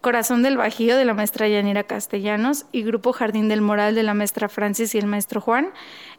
Corazón 0.03 0.43
del 0.43 0.57
Bajío 0.57 0.97
de 0.97 1.05
la 1.05 1.13
maestra 1.13 1.47
Yanira 1.47 1.85
Castellanos 1.85 2.65
y 2.73 2.83
Grupo 2.83 3.13
Jardín 3.13 3.47
del 3.47 3.61
Moral 3.61 3.95
de 3.95 4.03
la 4.03 4.13
maestra 4.13 4.49
Francis 4.49 4.93
y 4.95 4.97
el 4.97 5.07
maestro 5.07 5.39
Juan, 5.39 5.69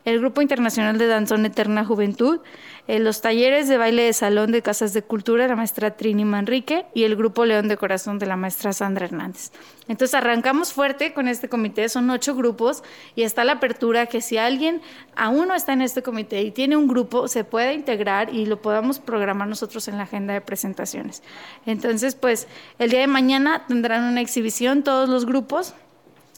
el 0.07 0.20
Grupo 0.20 0.40
Internacional 0.40 0.97
de 0.97 1.07
Danzón 1.07 1.44
Eterna 1.44 1.85
Juventud, 1.85 2.40
eh, 2.88 2.99
los 2.99 3.20
talleres 3.20 3.68
de 3.68 3.77
baile 3.77 4.03
de 4.03 4.14
salón 4.14 4.53
de 4.53 4.62
Casas 4.62 4.94
de 4.94 5.03
Cultura 5.03 5.44
de 5.44 5.51
la 5.51 5.57
maestra 5.57 5.97
Trini 5.97 6.25
Manrique 6.25 6.87
y 6.94 7.05
el 7.05 7.14
Grupo 7.14 7.44
León 7.44 7.68
de 7.68 7.77
Corazón 7.77 8.18
de 8.18 8.25
la 8.25 8.37
maestra 8.37 8.73
Sandra 8.73 9.05
Hernández. 9.05 9.53
Entonces 9.87 10.14
arrancamos 10.14 10.73
fuerte 10.73 11.12
con 11.12 11.29
este 11.29 11.51
comité, 11.51 11.90
son 11.90 12.09
ocho 12.09 12.35
grupos 12.35 12.83
y 13.16 13.23
está 13.23 13.44
la 13.44 13.53
apertura 13.53 14.07
que 14.07 14.23
si 14.23 14.38
alguien 14.38 14.81
aún 15.14 15.49
no 15.49 15.55
está 15.55 15.75
en 15.75 15.83
este 15.83 16.03
comité 16.03 16.42
y 16.42 16.51
tiene 16.51 16.77
un 16.77 16.88
grupo, 16.88 17.29
se 17.29 17.44
pueda 17.44 17.75
integrar 17.75 18.33
y 18.33 18.47
lo 18.47 18.62
podamos 18.62 18.99
programar 18.99 19.47
nosotros 19.47 19.88
en 19.88 19.99
la 19.99 20.05
agenda 20.05 20.33
de 20.33 20.40
presentaciones. 20.40 21.23
Entonces, 21.66 22.14
pues 22.14 22.49
el 22.79 22.90
día 22.90 23.01
de 23.01 23.07
mañana 23.07 23.64
tendrán 23.75 24.05
una 24.05 24.21
exhibición 24.21 24.85
todos 24.85 25.09
los 25.09 25.27
grupos 25.27 25.75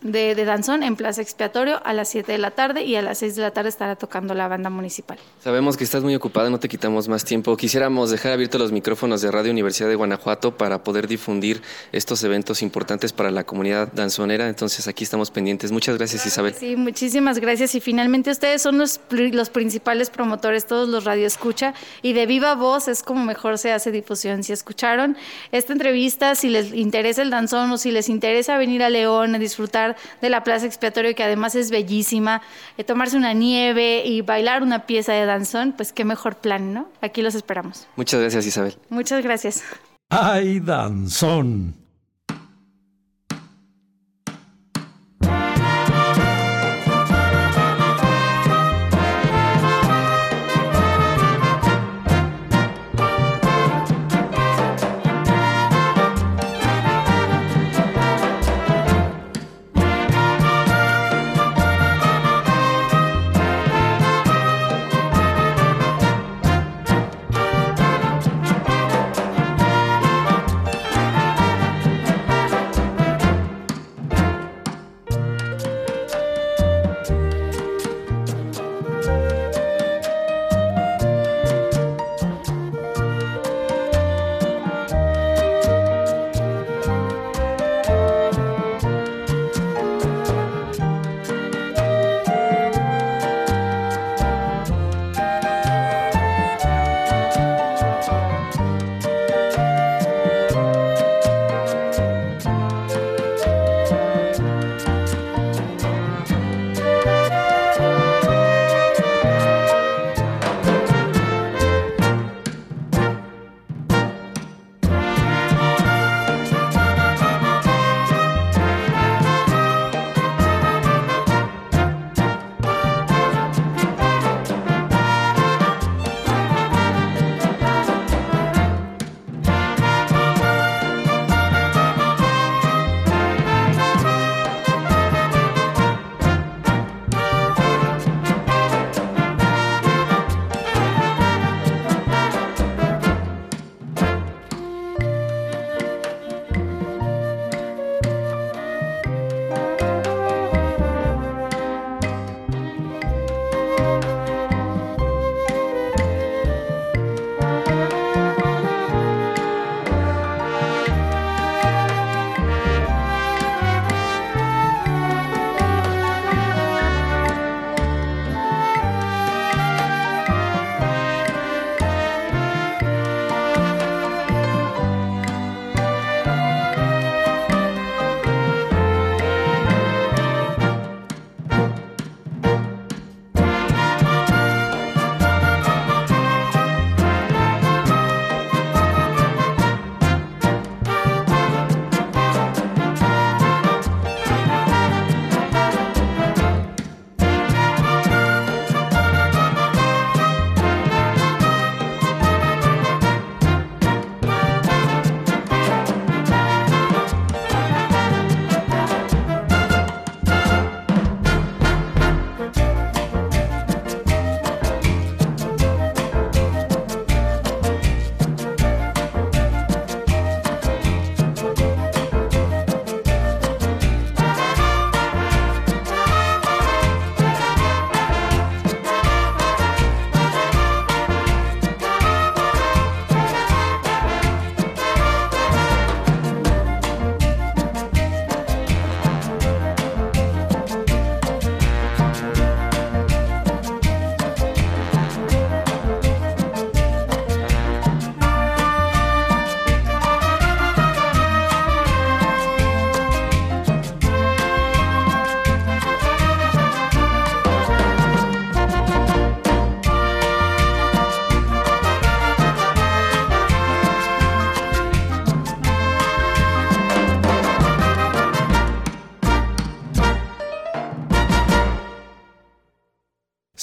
de, 0.02 0.34
danzón 0.44 0.82
en 0.82 0.96
Plaza 0.96 1.22
Expiatorio 1.22 1.80
a 1.84 1.92
las 1.92 2.08
7 2.10 2.30
de 2.30 2.38
la 2.38 2.50
tarde 2.50 2.84
y 2.84 2.96
a 2.96 3.02
las 3.02 3.18
6 3.18 3.36
de 3.36 3.42
la 3.42 3.50
tarde 3.50 3.68
estará 3.68 3.96
tocando 3.96 4.34
la 4.34 4.48
banda 4.48 4.70
municipal. 4.70 5.18
Sabemos 5.42 5.76
que 5.76 5.84
estás 5.84 6.02
muy 6.02 6.14
ocupada, 6.14 6.50
no 6.50 6.60
te 6.60 6.68
quitamos 6.68 7.08
más 7.08 7.24
tiempo. 7.24 7.56
Quisiéramos 7.56 8.10
dejar 8.10 8.32
abiertos 8.32 8.60
los 8.60 8.72
micrófonos 8.72 9.22
de 9.22 9.30
Radio 9.30 9.52
Universidad 9.52 9.88
de 9.88 9.94
Guanajuato 9.94 10.56
para 10.56 10.82
poder 10.82 11.08
difundir 11.08 11.62
estos 11.92 12.22
eventos 12.24 12.62
importantes 12.62 13.12
para 13.12 13.30
la 13.30 13.44
comunidad 13.44 13.92
danzonera. 13.92 14.48
Entonces 14.48 14.86
aquí 14.88 15.04
estamos 15.04 15.30
pendientes. 15.30 15.72
Muchas 15.72 15.96
gracias 15.96 16.26
Isabel. 16.26 16.54
Sí, 16.54 16.76
muchísimas 16.76 17.38
gracias 17.38 17.74
y 17.74 17.80
finalmente 17.80 18.30
ustedes 18.30 18.62
son 18.62 18.78
los, 18.78 19.00
los 19.10 19.50
principales 19.50 20.10
promotores, 20.10 20.66
todos 20.66 20.88
los 20.88 21.04
radio 21.04 21.26
escucha 21.26 21.74
y 22.02 22.12
de 22.12 22.26
viva 22.26 22.54
voz 22.54 22.88
es 22.88 23.02
como 23.02 23.24
mejor 23.24 23.58
se 23.58 23.72
hace 23.72 23.90
difusión. 23.90 24.42
Si 24.42 24.52
escucharon 24.52 25.16
esta 25.52 25.72
entrevista, 25.72 26.34
si 26.34 26.50
les 26.50 26.72
interesa 26.72 27.22
el 27.22 27.30
danzón 27.30 27.70
o 27.72 27.78
si 27.78 27.90
les 27.90 28.08
interesa 28.08 28.58
venir 28.58 28.82
a 28.82 28.90
León 28.90 29.34
a 29.34 29.38
disfrutar 29.38 29.85
de 30.20 30.30
la 30.30 30.42
Plaza 30.42 30.66
Expiatorio, 30.66 31.14
que 31.14 31.22
además 31.22 31.54
es 31.54 31.70
bellísima, 31.70 32.42
eh, 32.78 32.82
tomarse 32.82 33.16
una 33.16 33.32
nieve 33.32 34.02
y 34.04 34.22
bailar 34.22 34.62
una 34.62 34.86
pieza 34.86 35.12
de 35.12 35.26
danzón, 35.26 35.74
pues 35.76 35.92
qué 35.92 36.04
mejor 36.04 36.36
plan, 36.36 36.72
¿no? 36.72 36.88
Aquí 37.00 37.22
los 37.22 37.34
esperamos. 37.34 37.86
Muchas 37.94 38.20
gracias, 38.20 38.46
Isabel. 38.46 38.76
Muchas 38.88 39.22
gracias. 39.22 39.62
¡Ay, 40.10 40.60
danzón! 40.60 41.85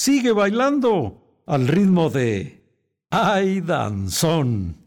Sigue 0.04 0.32
bailando 0.32 1.42
al 1.46 1.66
ritmo 1.66 2.10
de 2.10 2.62
¡Ay, 3.08 3.62
danzón! 3.62 4.83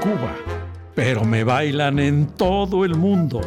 Cuba, 0.00 0.34
pero 0.94 1.24
me 1.24 1.44
bailan 1.44 1.98
en 1.98 2.28
todo 2.28 2.86
el 2.86 2.96
mundo. 2.96 3.42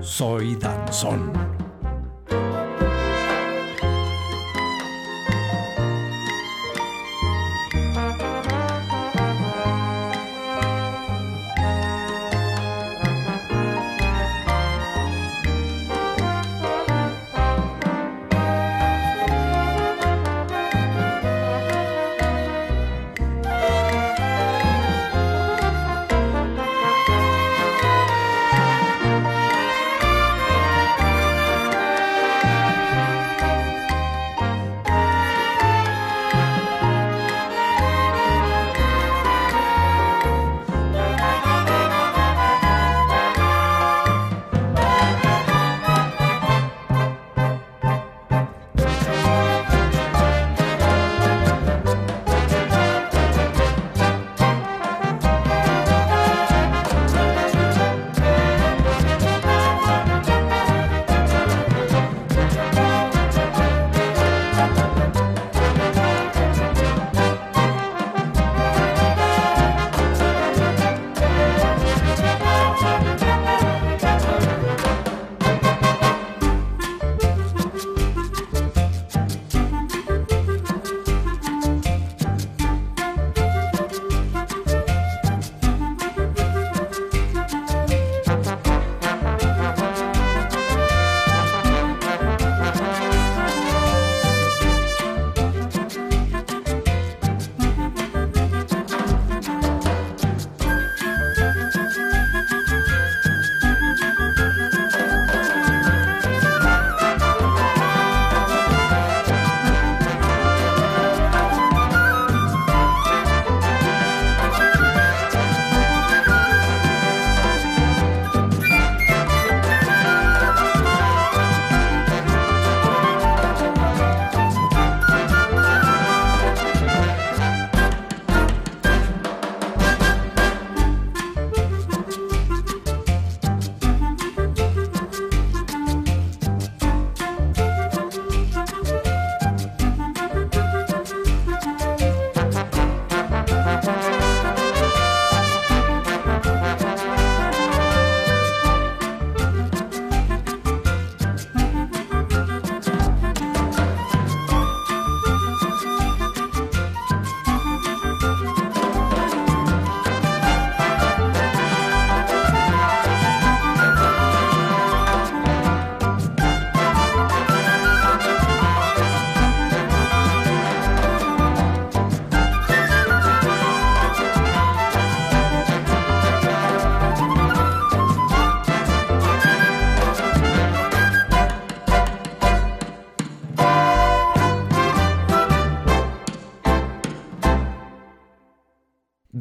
Soy 0.00 0.56
danzón. 0.56 1.53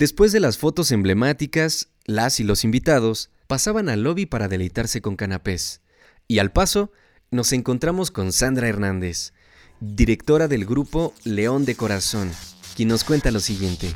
Después 0.04 0.34
de 0.34 0.42
las 0.42 0.58
fotos 0.58 0.92
emblemáticas, 0.92 1.88
las 2.04 2.42
y 2.42 2.44
los 2.44 2.66
invitados 2.66 3.30
pasaban 3.48 3.88
al 3.88 4.04
lobby 4.04 4.26
para 4.26 4.50
deleitarse 4.50 5.02
con 5.02 5.16
canapés. 5.16 5.80
Y 6.28 6.40
al 6.40 6.52
paso, 6.52 6.92
nos 7.32 7.54
encontramos 7.54 8.12
con 8.12 8.34
Sandra 8.34 8.68
Hernández, 8.68 9.32
directora 9.80 10.50
del 10.50 10.66
grupo 10.66 11.14
León 11.24 11.64
de 11.64 11.76
Corazón, 11.76 12.34
quien 12.76 12.90
nos 12.90 13.06
cuenta 13.06 13.32
lo 13.32 13.40
siguiente. 13.40 13.96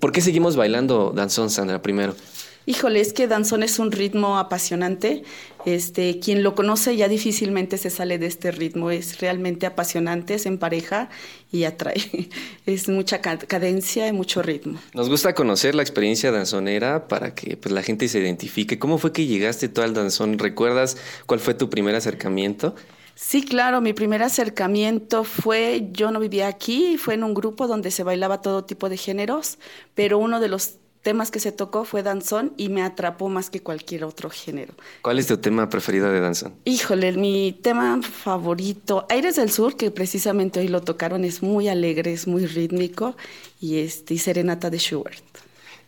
¿Por 0.00 0.10
qué 0.10 0.20
seguimos 0.20 0.56
bailando 0.56 1.12
danzón, 1.14 1.48
Sandra, 1.48 1.80
primero? 1.80 2.16
Híjole, 2.64 3.00
es 3.00 3.12
que 3.12 3.26
danzón 3.26 3.62
es 3.62 3.78
un 3.78 3.90
ritmo 3.90 4.38
apasionante. 4.38 5.24
Este, 5.64 6.20
quien 6.20 6.42
lo 6.42 6.54
conoce 6.54 6.96
ya 6.96 7.08
difícilmente 7.08 7.76
se 7.76 7.90
sale 7.90 8.18
de 8.18 8.26
este 8.26 8.52
ritmo. 8.52 8.90
Es 8.90 9.18
realmente 9.20 9.66
apasionante, 9.66 10.34
es 10.34 10.46
en 10.46 10.58
pareja 10.58 11.10
y 11.50 11.64
atrae. 11.64 12.28
Es 12.66 12.88
mucha 12.88 13.20
cadencia 13.20 14.06
y 14.06 14.12
mucho 14.12 14.40
ritmo. 14.40 14.78
Nos 14.94 15.08
gusta 15.08 15.34
conocer 15.34 15.74
la 15.74 15.82
experiencia 15.82 16.30
danzonera 16.30 17.08
para 17.08 17.34
que 17.34 17.56
pues, 17.56 17.74
la 17.74 17.82
gente 17.82 18.06
se 18.06 18.20
identifique. 18.20 18.78
¿Cómo 18.78 18.98
fue 18.98 19.12
que 19.12 19.26
llegaste 19.26 19.68
tú 19.68 19.82
al 19.82 19.94
danzón? 19.94 20.38
¿Recuerdas 20.38 20.96
cuál 21.26 21.40
fue 21.40 21.54
tu 21.54 21.68
primer 21.68 21.96
acercamiento? 21.96 22.76
Sí, 23.14 23.44
claro, 23.44 23.80
mi 23.80 23.92
primer 23.92 24.22
acercamiento 24.22 25.24
fue, 25.24 25.88
yo 25.92 26.10
no 26.10 26.18
vivía 26.18 26.48
aquí, 26.48 26.96
fue 26.96 27.14
en 27.14 27.24
un 27.24 27.34
grupo 27.34 27.66
donde 27.66 27.90
se 27.90 28.04
bailaba 28.04 28.40
todo 28.40 28.64
tipo 28.64 28.88
de 28.88 28.96
géneros, 28.96 29.58
pero 29.94 30.18
uno 30.18 30.40
de 30.40 30.48
los 30.48 30.78
temas 31.02 31.30
que 31.30 31.40
se 31.40 31.52
tocó 31.52 31.84
fue 31.84 32.02
danzón 32.02 32.52
y 32.56 32.68
me 32.68 32.82
atrapó 32.82 33.28
más 33.28 33.50
que 33.50 33.60
cualquier 33.60 34.04
otro 34.04 34.30
género. 34.30 34.72
¿Cuál 35.02 35.18
es 35.18 35.26
tu 35.26 35.36
tema 35.36 35.68
preferido 35.68 36.10
de 36.10 36.20
danzón? 36.20 36.54
Híjole, 36.64 37.12
mi 37.12 37.58
tema 37.60 38.00
favorito, 38.02 39.06
Aires 39.08 39.36
del 39.36 39.50
Sur, 39.50 39.76
que 39.76 39.90
precisamente 39.90 40.60
hoy 40.60 40.68
lo 40.68 40.80
tocaron, 40.80 41.24
es 41.24 41.42
muy 41.42 41.68
alegre, 41.68 42.12
es 42.12 42.26
muy 42.26 42.46
rítmico, 42.46 43.16
y, 43.60 43.78
este, 43.78 44.14
y 44.14 44.18
Serenata 44.18 44.70
de 44.70 44.78
Schubert. 44.78 45.24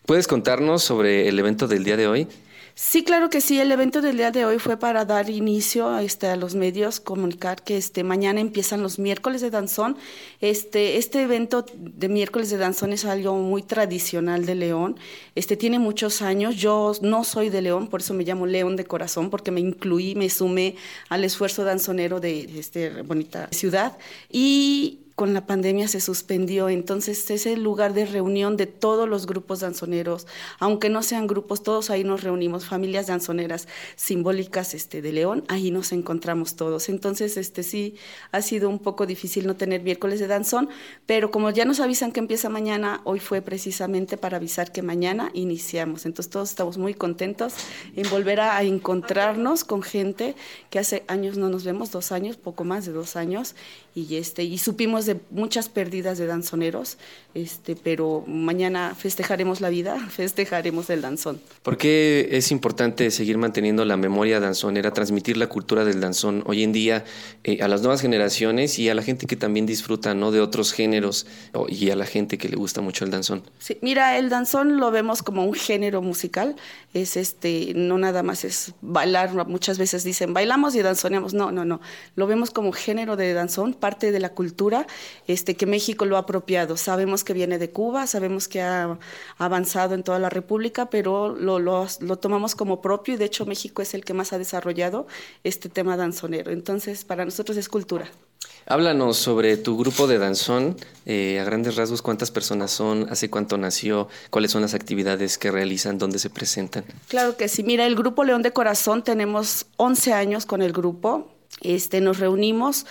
¿Puedes 0.06 0.26
contarnos 0.26 0.82
sobre 0.82 1.28
el 1.28 1.38
evento 1.38 1.66
del 1.66 1.84
día 1.84 1.96
de 1.96 2.06
hoy? 2.06 2.28
Sí, 2.76 3.04
claro 3.04 3.30
que 3.30 3.40
sí. 3.40 3.60
El 3.60 3.70
evento 3.70 4.00
del 4.02 4.16
día 4.16 4.32
de 4.32 4.44
hoy 4.44 4.58
fue 4.58 4.76
para 4.76 5.04
dar 5.04 5.30
inicio 5.30 5.96
este, 5.98 6.26
a 6.26 6.34
los 6.34 6.56
medios, 6.56 6.98
comunicar 6.98 7.62
que 7.62 7.76
este, 7.76 8.02
mañana 8.02 8.40
empiezan 8.40 8.82
los 8.82 8.98
miércoles 8.98 9.40
de 9.42 9.50
danzón. 9.50 9.96
Este, 10.40 10.96
este 10.96 11.22
evento 11.22 11.64
de 11.76 12.08
miércoles 12.08 12.50
de 12.50 12.56
danzón 12.56 12.92
es 12.92 13.04
algo 13.04 13.36
muy 13.36 13.62
tradicional 13.62 14.44
de 14.44 14.56
León. 14.56 14.96
Este, 15.36 15.56
tiene 15.56 15.78
muchos 15.78 16.20
años. 16.20 16.56
Yo 16.56 16.92
no 17.00 17.22
soy 17.22 17.48
de 17.48 17.62
León, 17.62 17.86
por 17.86 18.00
eso 18.00 18.12
me 18.12 18.24
llamo 18.24 18.44
León 18.44 18.74
de 18.74 18.84
corazón, 18.84 19.30
porque 19.30 19.52
me 19.52 19.60
incluí, 19.60 20.16
me 20.16 20.28
sumé 20.28 20.74
al 21.10 21.22
esfuerzo 21.22 21.62
danzonero 21.62 22.18
de 22.18 22.58
esta 22.58 23.02
bonita 23.04 23.48
ciudad. 23.52 23.96
Y 24.32 25.03
con 25.14 25.32
la 25.32 25.46
pandemia 25.46 25.86
se 25.86 26.00
suspendió, 26.00 26.68
entonces 26.68 27.30
es 27.30 27.46
el 27.46 27.62
lugar 27.62 27.94
de 27.94 28.04
reunión 28.04 28.56
de 28.56 28.66
todos 28.66 29.08
los 29.08 29.26
grupos 29.26 29.60
danzoneros, 29.60 30.26
aunque 30.58 30.88
no 30.88 31.02
sean 31.02 31.28
grupos, 31.28 31.62
todos 31.62 31.90
ahí 31.90 32.02
nos 32.02 32.24
reunimos, 32.24 32.66
familias 32.66 33.06
danzoneras 33.06 33.68
simbólicas 33.94 34.74
este, 34.74 35.02
de 35.02 35.12
León, 35.12 35.44
ahí 35.48 35.70
nos 35.70 35.92
encontramos 35.92 36.56
todos. 36.56 36.88
Entonces, 36.88 37.36
este 37.36 37.62
sí, 37.62 37.94
ha 38.32 38.42
sido 38.42 38.68
un 38.68 38.80
poco 38.80 39.06
difícil 39.06 39.46
no 39.46 39.54
tener 39.54 39.82
miércoles 39.82 40.18
de 40.18 40.26
danzón, 40.26 40.68
pero 41.06 41.30
como 41.30 41.50
ya 41.50 41.64
nos 41.64 41.78
avisan 41.78 42.10
que 42.10 42.20
empieza 42.20 42.48
mañana, 42.48 43.00
hoy 43.04 43.20
fue 43.20 43.40
precisamente 43.40 44.16
para 44.16 44.38
avisar 44.38 44.72
que 44.72 44.82
mañana 44.82 45.30
iniciamos. 45.32 46.06
Entonces 46.06 46.30
todos 46.30 46.50
estamos 46.50 46.76
muy 46.76 46.94
contentos 46.94 47.54
en 47.94 48.08
volver 48.10 48.40
a 48.40 48.60
encontrarnos 48.62 49.62
con 49.62 49.82
gente 49.82 50.34
que 50.70 50.80
hace 50.80 51.04
años 51.06 51.36
no 51.36 51.48
nos 51.48 51.64
vemos, 51.64 51.92
dos 51.92 52.10
años, 52.10 52.36
poco 52.36 52.64
más 52.64 52.84
de 52.86 52.92
dos 52.92 53.16
años, 53.16 53.54
y, 53.94 54.16
este, 54.16 54.42
y 54.42 54.58
supimos 54.58 55.06
de 55.06 55.20
muchas 55.30 55.68
pérdidas 55.68 56.18
de 56.18 56.26
danzoneros, 56.26 56.98
este, 57.34 57.76
pero 57.76 58.24
mañana 58.26 58.94
festejaremos 58.96 59.60
la 59.60 59.68
vida, 59.68 59.98
festejaremos 60.10 60.90
el 60.90 61.00
danzón. 61.00 61.40
¿Por 61.62 61.76
qué 61.76 62.28
es 62.32 62.50
importante 62.50 63.10
seguir 63.10 63.38
manteniendo 63.38 63.84
la 63.84 63.96
memoria 63.96 64.40
danzonera, 64.40 64.92
transmitir 64.92 65.36
la 65.36 65.48
cultura 65.48 65.84
del 65.84 66.00
danzón 66.00 66.42
hoy 66.46 66.64
en 66.64 66.72
día 66.72 67.04
eh, 67.44 67.62
a 67.62 67.68
las 67.68 67.82
nuevas 67.82 68.00
generaciones 68.00 68.78
y 68.78 68.88
a 68.88 68.94
la 68.94 69.02
gente 69.02 69.26
que 69.26 69.36
también 69.36 69.66
disfruta 69.66 70.14
¿no? 70.14 70.32
de 70.32 70.40
otros 70.40 70.72
géneros 70.72 71.26
y 71.68 71.90
a 71.90 71.96
la 71.96 72.06
gente 72.06 72.36
que 72.36 72.48
le 72.48 72.56
gusta 72.56 72.80
mucho 72.80 73.04
el 73.04 73.10
danzón? 73.10 73.42
Sí, 73.58 73.78
mira, 73.80 74.18
el 74.18 74.28
danzón 74.28 74.78
lo 74.78 74.90
vemos 74.90 75.22
como 75.22 75.44
un 75.44 75.54
género 75.54 76.02
musical, 76.02 76.56
es 76.94 77.16
este, 77.16 77.72
no 77.74 77.98
nada 77.98 78.22
más 78.22 78.44
es 78.44 78.72
bailar, 78.80 79.32
muchas 79.46 79.78
veces 79.78 80.02
dicen 80.04 80.34
bailamos 80.34 80.74
y 80.74 80.82
danzoneamos, 80.82 81.34
no, 81.34 81.52
no, 81.52 81.64
no, 81.64 81.80
lo 82.16 82.26
vemos 82.26 82.50
como 82.50 82.72
género 82.72 83.16
de 83.16 83.32
danzón, 83.32 83.74
parte 83.84 84.12
de 84.12 84.18
la 84.18 84.30
cultura 84.30 84.86
este, 85.26 85.56
que 85.56 85.66
México 85.66 86.06
lo 86.06 86.16
ha 86.16 86.20
apropiado. 86.20 86.78
Sabemos 86.78 87.22
que 87.22 87.34
viene 87.34 87.58
de 87.58 87.68
Cuba, 87.68 88.06
sabemos 88.06 88.48
que 88.48 88.62
ha 88.62 88.98
avanzado 89.36 89.94
en 89.94 90.02
toda 90.02 90.18
la 90.18 90.30
República, 90.30 90.88
pero 90.88 91.36
lo, 91.36 91.58
lo, 91.58 92.16
tomamos 92.16 92.54
como 92.54 92.80
propio 92.80 93.12
y 93.12 93.16
de 93.18 93.26
hecho 93.26 93.44
México 93.44 93.82
es 93.82 93.92
el 93.92 94.02
que 94.02 94.14
más 94.14 94.32
ha 94.32 94.38
desarrollado 94.38 95.06
este 95.42 95.68
tema 95.68 95.98
danzonero. 95.98 96.50
Entonces, 96.50 97.04
para 97.04 97.26
nosotros 97.26 97.58
es 97.58 97.68
cultura. 97.68 98.10
Háblanos 98.64 99.18
sobre 99.18 99.58
tu 99.58 99.76
grupo 99.76 100.06
de 100.06 100.16
danzón, 100.16 100.78
eh, 101.04 101.38
a 101.38 101.44
grandes 101.44 101.76
rasgos, 101.76 102.00
cuántas 102.00 102.30
personas 102.30 102.70
son, 102.70 103.06
hace 103.10 103.28
cuánto 103.28 103.58
nació, 103.58 104.08
cuáles 104.30 104.50
son 104.50 104.62
las 104.62 104.72
actividades 104.72 105.36
que 105.36 105.50
realizan, 105.50 105.98
dónde 105.98 106.18
se 106.18 106.30
presentan. 106.30 106.86
Claro 107.08 107.36
que 107.36 107.48
sí, 107.48 107.62
mira, 107.62 107.84
el 107.84 107.96
grupo 107.96 108.24
León 108.24 108.40
de 108.40 108.52
Corazón, 108.52 109.04
tenemos 109.04 109.66
11 109.76 110.14
años 110.14 110.46
con 110.46 110.62
el 110.62 110.72
grupo, 110.72 111.34
este, 111.60 112.00
nos 112.00 112.18
reunimos 112.18 112.86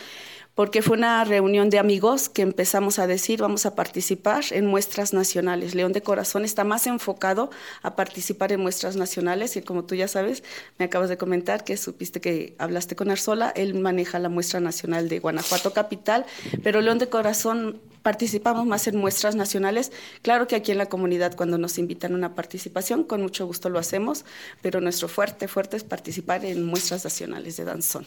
porque 0.56 0.84
fue 0.84 0.98
una 0.98 1.24
reunión 1.24 1.70
de 1.70 1.80
amigos 1.80 2.30
que 2.30 2.44
empezamos 2.44 3.00
a 3.00 3.08
decir, 3.08 3.42
vamos 3.42 3.66
a 3.66 3.76
participar 3.76 4.44
en 4.52 4.68
muestras 4.68 5.14
nacionales. 5.14 5.74
León 5.74 5.94
de 5.94 6.02
Corazón 6.02 6.46
está 6.46 6.64
más 6.64 6.86
enfocado 6.86 7.50
a 7.82 7.96
participar 7.96 8.52
en 8.52 8.62
muestras 8.62 8.96
nacionales 8.96 9.56
y 9.56 9.62
como 9.64 9.86
tú 9.86 9.96
ya 9.96 10.08
sabes, 10.08 10.44
me 10.78 10.86
acabas 10.86 11.10
de 11.10 11.18
comentar 11.18 11.64
que 11.64 11.76
supiste 11.76 12.22
que 12.22 12.56
hablaste 12.60 12.96
con 12.96 13.10
Arzola, 13.10 13.50
él 13.56 13.74
maneja 13.74 14.20
la 14.20 14.30
muestra 14.30 14.60
nacional 14.60 15.10
de 15.10 15.20
Guanajuato 15.20 15.74
Capital, 15.74 16.26
pero 16.62 16.82
León 16.82 17.00
de 17.00 17.10
Corazón 17.10 17.82
participamos 18.04 18.68
más 18.68 18.88
en 18.88 18.98
muestras 18.98 19.36
nacionales. 19.36 19.92
Claro 20.22 20.48
que 20.48 20.56
aquí 20.56 20.72
en 20.72 20.78
la 20.78 20.88
comunidad 20.88 21.36
cuando 21.36 21.58
nos 21.58 21.80
invitan 21.80 22.14
a 22.14 22.16
una 22.16 22.36
participación, 22.36 23.06
con 23.06 23.22
mucho 23.22 23.48
gusto 23.48 23.70
lo 23.70 23.80
hacemos, 23.80 24.24
pero 24.62 24.82
nuestro 24.82 25.08
fuerte, 25.08 25.48
fuerte 25.48 25.78
es 25.78 25.84
participar 25.84 26.46
en 26.46 26.64
muestras 26.64 27.04
nacionales 27.06 27.58
de 27.58 27.64
danzón 27.64 28.06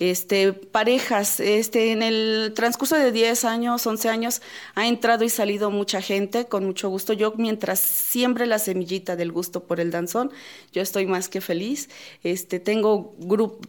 este, 0.00 0.54
parejas. 0.54 1.38
Este, 1.40 1.92
en 1.92 2.02
el 2.02 2.52
transcurso 2.56 2.96
de 2.96 3.12
10 3.12 3.44
años, 3.44 3.86
11 3.86 4.08
años, 4.08 4.42
ha 4.74 4.88
entrado 4.88 5.24
y 5.24 5.28
salido 5.28 5.70
mucha 5.70 6.00
gente, 6.00 6.46
con 6.46 6.64
mucho 6.64 6.88
gusto. 6.88 7.12
Yo, 7.12 7.34
mientras 7.36 7.78
siembre 7.78 8.46
la 8.46 8.58
semillita 8.58 9.14
del 9.14 9.30
gusto 9.30 9.64
por 9.64 9.78
el 9.78 9.90
danzón, 9.90 10.32
yo 10.72 10.80
estoy 10.80 11.06
más 11.06 11.28
que 11.28 11.42
feliz. 11.42 11.90
Este, 12.24 12.58
tengo 12.60 13.14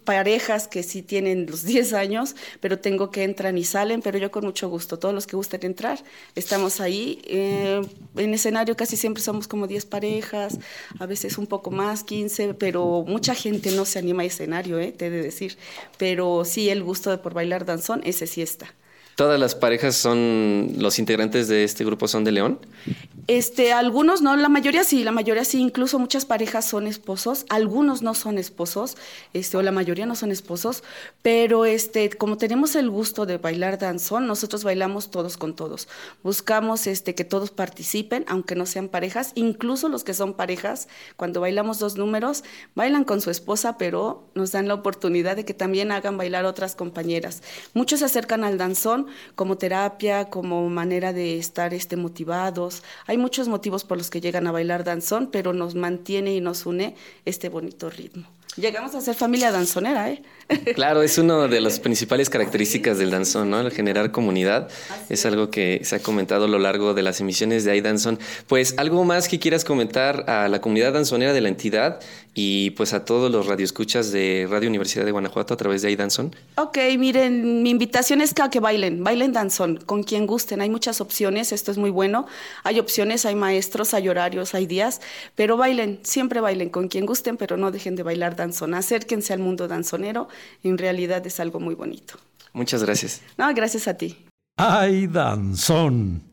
parejas 0.05 0.69
que 0.69 0.83
sí 0.83 1.01
tienen 1.01 1.47
los 1.47 1.63
10 1.65 1.93
años, 1.93 2.35
pero 2.61 2.79
tengo 2.79 3.11
que 3.11 3.23
entran 3.23 3.57
y 3.57 3.65
salen, 3.65 4.01
pero 4.01 4.17
yo 4.17 4.31
con 4.31 4.45
mucho 4.45 4.69
gusto. 4.69 4.97
Todos 4.97 5.13
los 5.13 5.27
que 5.27 5.35
gusten 5.35 5.65
entrar, 5.65 6.01
estamos 6.35 6.79
ahí. 6.79 7.21
Eh, 7.25 7.81
en 8.15 8.33
escenario 8.33 8.77
casi 8.77 8.95
siempre 8.95 9.21
somos 9.21 9.49
como 9.49 9.67
10 9.67 9.85
parejas, 9.85 10.59
a 10.97 11.05
veces 11.05 11.37
un 11.37 11.47
poco 11.47 11.71
más, 11.71 12.05
15, 12.05 12.53
pero 12.53 13.03
mucha 13.05 13.35
gente 13.35 13.71
no 13.71 13.83
se 13.83 13.99
anima 13.99 14.23
a 14.23 14.25
escenario, 14.27 14.79
eh, 14.79 14.93
te 14.93 15.07
he 15.07 15.09
de 15.09 15.21
decir. 15.21 15.57
Pero 15.97 16.20
pero 16.21 16.45
sí 16.45 16.69
el 16.69 16.83
gusto 16.83 17.09
de 17.09 17.17
por 17.17 17.33
bailar 17.33 17.65
danzón, 17.65 18.01
ese 18.03 18.27
sí 18.27 18.43
está. 18.43 18.75
¿Todas 19.15 19.39
las 19.39 19.55
parejas 19.55 19.95
son, 19.95 20.73
los 20.77 20.97
integrantes 20.97 21.47
de 21.47 21.63
este 21.63 21.83
grupo 21.83 22.07
son 22.07 22.23
de 22.23 22.31
León? 22.31 22.59
Este, 23.27 23.71
algunos 23.71 24.21
no, 24.21 24.35
la 24.35 24.49
mayoría 24.49 24.83
sí, 24.83 25.03
la 25.03 25.11
mayoría 25.11 25.45
sí, 25.45 25.59
incluso 25.59 25.99
muchas 25.99 26.25
parejas 26.25 26.65
son 26.65 26.87
esposos, 26.87 27.45
algunos 27.49 28.01
no 28.01 28.13
son 28.13 28.37
esposos, 28.37 28.97
este, 29.33 29.57
o 29.57 29.61
la 29.61 29.71
mayoría 29.71 30.05
no 30.05 30.15
son 30.15 30.31
esposos, 30.31 30.83
pero 31.21 31.65
este, 31.65 32.09
como 32.09 32.37
tenemos 32.37 32.75
el 32.75 32.89
gusto 32.89 33.25
de 33.25 33.37
bailar 33.37 33.77
danzón, 33.77 34.27
nosotros 34.27 34.63
bailamos 34.63 35.11
todos 35.11 35.37
con 35.37 35.55
todos. 35.55 35.87
Buscamos 36.23 36.87
este, 36.87 37.13
que 37.13 37.23
todos 37.23 37.51
participen, 37.51 38.25
aunque 38.27 38.55
no 38.55 38.65
sean 38.65 38.89
parejas, 38.89 39.33
incluso 39.35 39.87
los 39.87 40.03
que 40.03 40.13
son 40.13 40.33
parejas, 40.33 40.87
cuando 41.15 41.41
bailamos 41.41 41.79
dos 41.79 41.97
números, 41.97 42.43
bailan 42.75 43.03
con 43.03 43.21
su 43.21 43.29
esposa, 43.29 43.77
pero 43.77 44.23
nos 44.35 44.51
dan 44.51 44.67
la 44.67 44.73
oportunidad 44.73 45.35
de 45.35 45.45
que 45.45 45.53
también 45.53 45.91
hagan 45.91 46.17
bailar 46.17 46.45
otras 46.45 46.75
compañeras. 46.75 47.43
Muchos 47.73 47.99
se 47.99 48.05
acercan 48.05 48.43
al 48.43 48.57
danzón 48.57 49.00
como 49.35 49.57
terapia, 49.57 50.29
como 50.29 50.69
manera 50.69 51.13
de 51.13 51.37
estar 51.37 51.73
este, 51.73 51.97
motivados. 51.97 52.83
Hay 53.07 53.17
muchos 53.17 53.47
motivos 53.47 53.83
por 53.83 53.97
los 53.97 54.09
que 54.09 54.21
llegan 54.21 54.47
a 54.47 54.51
bailar 54.51 54.83
danzón, 54.83 55.29
pero 55.31 55.53
nos 55.53 55.75
mantiene 55.75 56.33
y 56.33 56.41
nos 56.41 56.65
une 56.65 56.95
este 57.25 57.49
bonito 57.49 57.89
ritmo. 57.89 58.25
Llegamos 58.57 58.95
a 58.95 59.01
ser 59.01 59.15
familia 59.15 59.49
danzonera, 59.51 60.09
¿eh? 60.09 60.23
Claro, 60.75 61.01
es 61.01 61.17
una 61.17 61.47
de 61.47 61.61
las 61.61 61.79
principales 61.79 62.29
características 62.29 62.97
del 62.97 63.11
danzón, 63.11 63.49
¿no? 63.49 63.61
El 63.61 63.71
generar 63.71 64.11
comunidad 64.11 64.69
es 65.09 65.25
algo 65.25 65.49
que 65.49 65.81
se 65.83 65.95
ha 65.95 65.99
comentado 65.99 66.45
a 66.45 66.47
lo 66.47 66.59
largo 66.59 66.93
de 66.93 67.03
las 67.03 67.19
emisiones 67.21 67.63
de 67.63 67.75
iDanzón. 67.75 68.19
Pues 68.47 68.75
algo 68.77 69.03
más 69.03 69.27
que 69.27 69.39
quieras 69.39 69.63
comentar 69.63 70.29
a 70.29 70.47
la 70.47 70.61
comunidad 70.61 70.93
danzonera 70.93 71.33
de 71.33 71.41
la 71.41 71.49
entidad 71.49 71.99
y 72.33 72.71
pues 72.71 72.93
a 72.93 73.03
todos 73.03 73.29
los 73.29 73.47
radioescuchas 73.47 74.11
de 74.11 74.47
Radio 74.49 74.69
Universidad 74.69 75.03
de 75.03 75.11
Guanajuato 75.11 75.53
a 75.53 75.57
través 75.57 75.81
de 75.81 75.91
iDanzón. 75.91 76.33
Ok, 76.55 76.77
miren, 76.97 77.61
mi 77.61 77.69
invitación 77.69 78.21
es 78.21 78.33
que, 78.33 78.41
a 78.41 78.49
que 78.49 78.59
bailen, 78.59 79.03
bailen 79.03 79.33
danzón, 79.33 79.77
con 79.77 80.03
quien 80.03 80.27
gusten. 80.27 80.61
Hay 80.61 80.69
muchas 80.69 81.01
opciones, 81.01 81.51
esto 81.51 81.71
es 81.71 81.77
muy 81.77 81.89
bueno. 81.89 82.27
Hay 82.63 82.79
opciones, 82.79 83.25
hay 83.25 83.35
maestros, 83.35 83.93
hay 83.93 84.07
horarios, 84.07 84.53
hay 84.53 84.65
días, 84.65 85.01
pero 85.35 85.57
bailen, 85.57 85.99
siempre 86.03 86.39
bailen 86.39 86.69
con 86.69 86.87
quien 86.87 87.05
gusten, 87.05 87.35
pero 87.35 87.57
no 87.57 87.71
dejen 87.71 87.95
de 87.95 88.03
bailar 88.03 88.35
danzón. 88.35 88.73
Acérquense 88.73 89.33
al 89.33 89.39
mundo 89.39 89.67
danzonero 89.67 90.29
en 90.63 90.77
realidad 90.77 91.25
es 91.25 91.39
algo 91.39 91.59
muy 91.59 91.75
bonito. 91.75 92.15
Muchas 92.53 92.83
gracias. 92.83 93.21
No, 93.37 93.53
gracias 93.53 93.87
a 93.87 93.95
ti. 93.95 94.25
¡Ay, 94.57 95.07
danzón! 95.07 96.30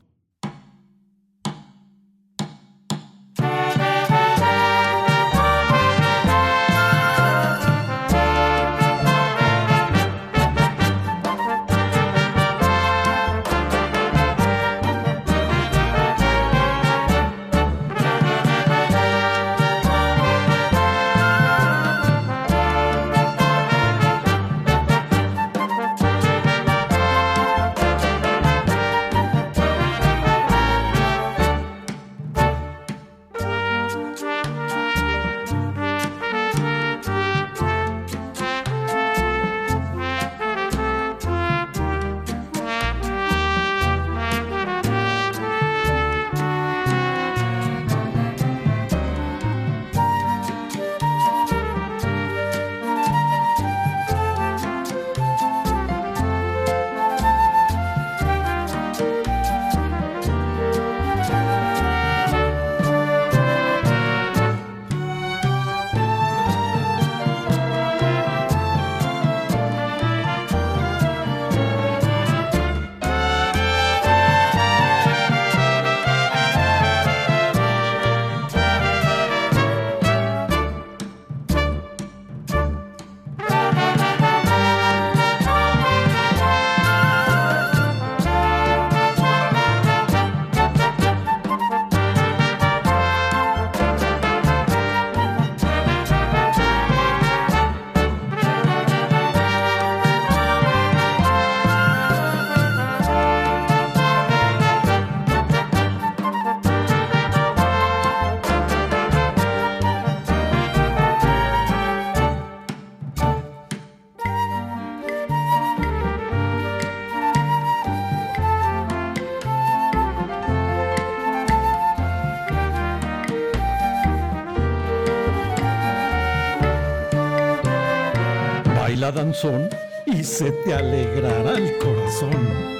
Y 130.07 130.23
se 130.23 130.51
te 130.51 130.73
alegrará 130.73 131.55
el 131.55 131.77
corazón. 131.77 132.78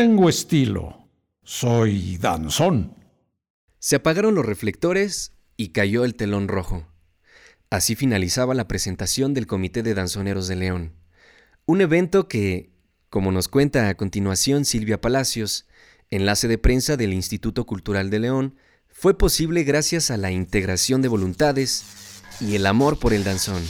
Tengo 0.00 0.30
estilo. 0.30 1.10
Soy 1.44 2.16
danzón. 2.16 2.96
Se 3.78 3.96
apagaron 3.96 4.34
los 4.34 4.46
reflectores 4.46 5.34
y 5.58 5.72
cayó 5.72 6.06
el 6.06 6.14
telón 6.14 6.48
rojo. 6.48 6.86
Así 7.68 7.96
finalizaba 7.96 8.54
la 8.54 8.66
presentación 8.66 9.34
del 9.34 9.46
Comité 9.46 9.82
de 9.82 9.92
Danzoneros 9.92 10.48
de 10.48 10.56
León. 10.56 10.94
Un 11.66 11.82
evento 11.82 12.28
que, 12.28 12.70
como 13.10 13.30
nos 13.30 13.48
cuenta 13.48 13.90
a 13.90 13.94
continuación 13.98 14.64
Silvia 14.64 15.02
Palacios, 15.02 15.66
enlace 16.08 16.48
de 16.48 16.56
prensa 16.56 16.96
del 16.96 17.12
Instituto 17.12 17.66
Cultural 17.66 18.08
de 18.08 18.20
León, 18.20 18.56
fue 18.88 19.18
posible 19.18 19.64
gracias 19.64 20.10
a 20.10 20.16
la 20.16 20.30
integración 20.30 21.02
de 21.02 21.08
voluntades 21.08 21.84
y 22.40 22.54
el 22.54 22.64
amor 22.64 22.98
por 22.98 23.12
el 23.12 23.22
danzón. 23.22 23.62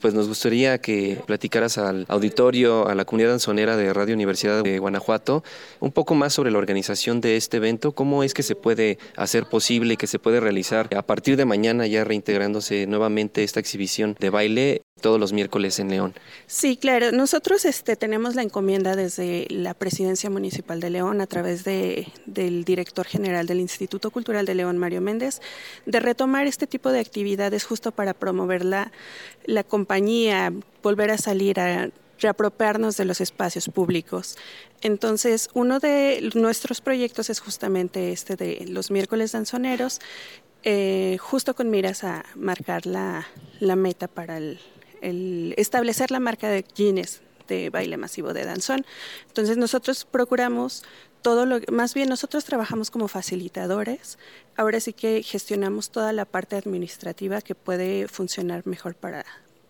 Pues 0.00 0.14
nos 0.14 0.28
gustaría 0.28 0.78
que 0.78 1.20
platicaras 1.26 1.76
al 1.76 2.06
auditorio, 2.06 2.86
a 2.86 2.94
la 2.94 3.04
comunidad 3.04 3.30
danzonera 3.30 3.76
de 3.76 3.92
Radio 3.92 4.14
Universidad 4.14 4.62
de 4.62 4.78
Guanajuato, 4.78 5.42
un 5.80 5.90
poco 5.90 6.14
más 6.14 6.32
sobre 6.32 6.52
la 6.52 6.58
organización 6.58 7.20
de 7.20 7.36
este 7.36 7.56
evento, 7.56 7.90
cómo 7.90 8.22
es 8.22 8.32
que 8.32 8.44
se 8.44 8.54
puede 8.54 8.98
hacer 9.16 9.46
posible 9.46 9.96
que 9.96 10.06
se 10.06 10.20
puede 10.20 10.38
realizar 10.38 10.88
a 10.96 11.02
partir 11.02 11.36
de 11.36 11.46
mañana 11.46 11.84
ya 11.88 12.04
reintegrándose 12.04 12.86
nuevamente 12.86 13.42
esta 13.42 13.58
exhibición 13.58 14.16
de 14.20 14.30
baile 14.30 14.82
todos 15.00 15.18
los 15.18 15.32
miércoles 15.32 15.78
en 15.78 15.90
León. 15.90 16.14
Sí, 16.46 16.76
claro. 16.76 17.12
Nosotros 17.12 17.64
este, 17.64 17.96
tenemos 17.96 18.34
la 18.34 18.42
encomienda 18.42 18.96
desde 18.96 19.46
la 19.50 19.74
Presidencia 19.74 20.28
Municipal 20.30 20.80
de 20.80 20.90
León 20.90 21.20
a 21.20 21.26
través 21.26 21.64
de, 21.64 22.08
del 22.26 22.64
director 22.64 23.06
general 23.06 23.46
del 23.46 23.60
Instituto 23.60 24.10
Cultural 24.10 24.46
de 24.46 24.54
León, 24.54 24.78
Mario 24.78 25.00
Méndez, 25.00 25.40
de 25.86 26.00
retomar 26.00 26.46
este 26.46 26.66
tipo 26.66 26.90
de 26.90 27.00
actividades 27.00 27.64
justo 27.64 27.92
para 27.92 28.14
promover 28.14 28.64
la, 28.64 28.92
la 29.44 29.62
compañía, 29.88 30.52
volver 30.82 31.10
a 31.10 31.16
salir 31.16 31.58
a 31.58 31.88
reapropiarnos 32.20 32.98
de 32.98 33.06
los 33.06 33.22
espacios 33.22 33.70
públicos. 33.70 34.36
Entonces, 34.82 35.48
uno 35.54 35.78
de 35.78 36.30
nuestros 36.34 36.82
proyectos 36.82 37.30
es 37.30 37.40
justamente 37.40 38.12
este 38.12 38.36
de 38.36 38.66
los 38.68 38.90
miércoles 38.90 39.32
danzoneros, 39.32 40.00
eh, 40.62 41.16
justo 41.18 41.54
con 41.54 41.70
miras 41.70 42.04
a 42.04 42.26
marcar 42.34 42.84
la, 42.84 43.26
la 43.60 43.76
meta 43.76 44.08
para 44.08 44.36
el, 44.36 44.60
el 45.00 45.54
establecer 45.56 46.10
la 46.10 46.20
marca 46.20 46.50
de 46.50 46.66
Guinness 46.76 47.22
de 47.48 47.70
baile 47.70 47.96
masivo 47.96 48.34
de 48.34 48.44
danzón. 48.44 48.84
Entonces 49.28 49.56
nosotros 49.56 50.04
procuramos 50.04 50.84
todo 51.22 51.46
lo 51.46 51.60
más 51.72 51.94
bien 51.94 52.10
nosotros 52.10 52.44
trabajamos 52.44 52.90
como 52.90 53.08
facilitadores. 53.08 54.18
Ahora 54.54 54.80
sí 54.80 54.92
que 54.92 55.22
gestionamos 55.22 55.90
toda 55.90 56.12
la 56.12 56.26
parte 56.26 56.56
administrativa 56.56 57.40
que 57.40 57.54
puede 57.54 58.06
funcionar 58.06 58.66
mejor 58.66 58.94
para 58.94 59.24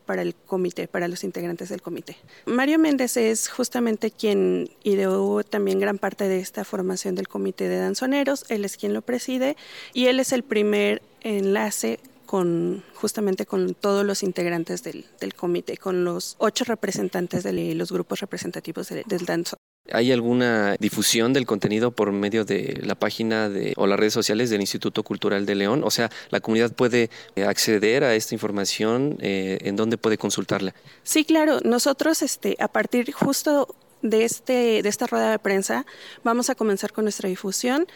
para 0.08 0.22
el 0.22 0.34
comité, 0.34 0.88
para 0.88 1.06
los 1.06 1.22
integrantes 1.22 1.68
del 1.68 1.82
comité. 1.82 2.16
Mario 2.46 2.78
Méndez 2.78 3.18
es 3.18 3.50
justamente 3.50 4.10
quien 4.10 4.70
ideó 4.82 5.44
también 5.44 5.80
gran 5.80 5.98
parte 5.98 6.28
de 6.28 6.38
esta 6.38 6.64
formación 6.64 7.14
del 7.14 7.28
comité 7.28 7.68
de 7.68 7.76
danzoneros, 7.76 8.46
él 8.48 8.64
es 8.64 8.78
quien 8.78 8.94
lo 8.94 9.02
preside 9.02 9.54
y 9.92 10.06
él 10.06 10.18
es 10.18 10.32
el 10.32 10.44
primer 10.44 11.02
enlace 11.20 12.00
con 12.24 12.82
justamente 12.94 13.44
con 13.44 13.74
todos 13.74 14.02
los 14.06 14.22
integrantes 14.22 14.82
del, 14.82 15.04
comité, 15.36 15.76
con 15.76 16.04
los 16.04 16.36
ocho 16.38 16.64
representantes 16.64 17.42
de 17.42 17.74
los 17.74 17.92
grupos 17.92 18.20
representativos 18.20 18.88
del 18.88 19.26
danzo. 19.26 19.58
¿Hay 19.92 20.12
alguna 20.12 20.76
difusión 20.78 21.32
del 21.32 21.46
contenido 21.46 21.90
por 21.90 22.12
medio 22.12 22.44
de 22.44 22.80
la 22.82 22.94
página 22.94 23.48
de, 23.48 23.72
o 23.76 23.86
las 23.86 23.98
redes 23.98 24.12
sociales 24.12 24.50
del 24.50 24.60
Instituto 24.60 25.02
Cultural 25.02 25.46
de 25.46 25.54
León? 25.54 25.82
O 25.84 25.90
sea, 25.90 26.10
¿la 26.30 26.40
comunidad 26.40 26.72
puede 26.72 27.10
eh, 27.36 27.44
acceder 27.44 28.04
a 28.04 28.14
esta 28.14 28.34
información? 28.34 29.18
Eh, 29.20 29.58
¿En 29.62 29.76
dónde 29.76 29.98
puede 29.98 30.18
consultarla? 30.18 30.74
Sí, 31.02 31.24
claro. 31.24 31.60
Nosotros, 31.64 32.22
este, 32.22 32.56
a 32.58 32.68
partir 32.68 33.12
justo 33.12 33.74
de, 34.02 34.24
este, 34.24 34.82
de 34.82 34.88
esta 34.88 35.06
rueda 35.06 35.30
de 35.30 35.38
prensa 35.38 35.86
vamos 36.24 36.50
a 36.50 36.54
comenzar 36.54 36.92
con 36.92 37.04
nuestra 37.04 37.28
difusión. 37.28 37.86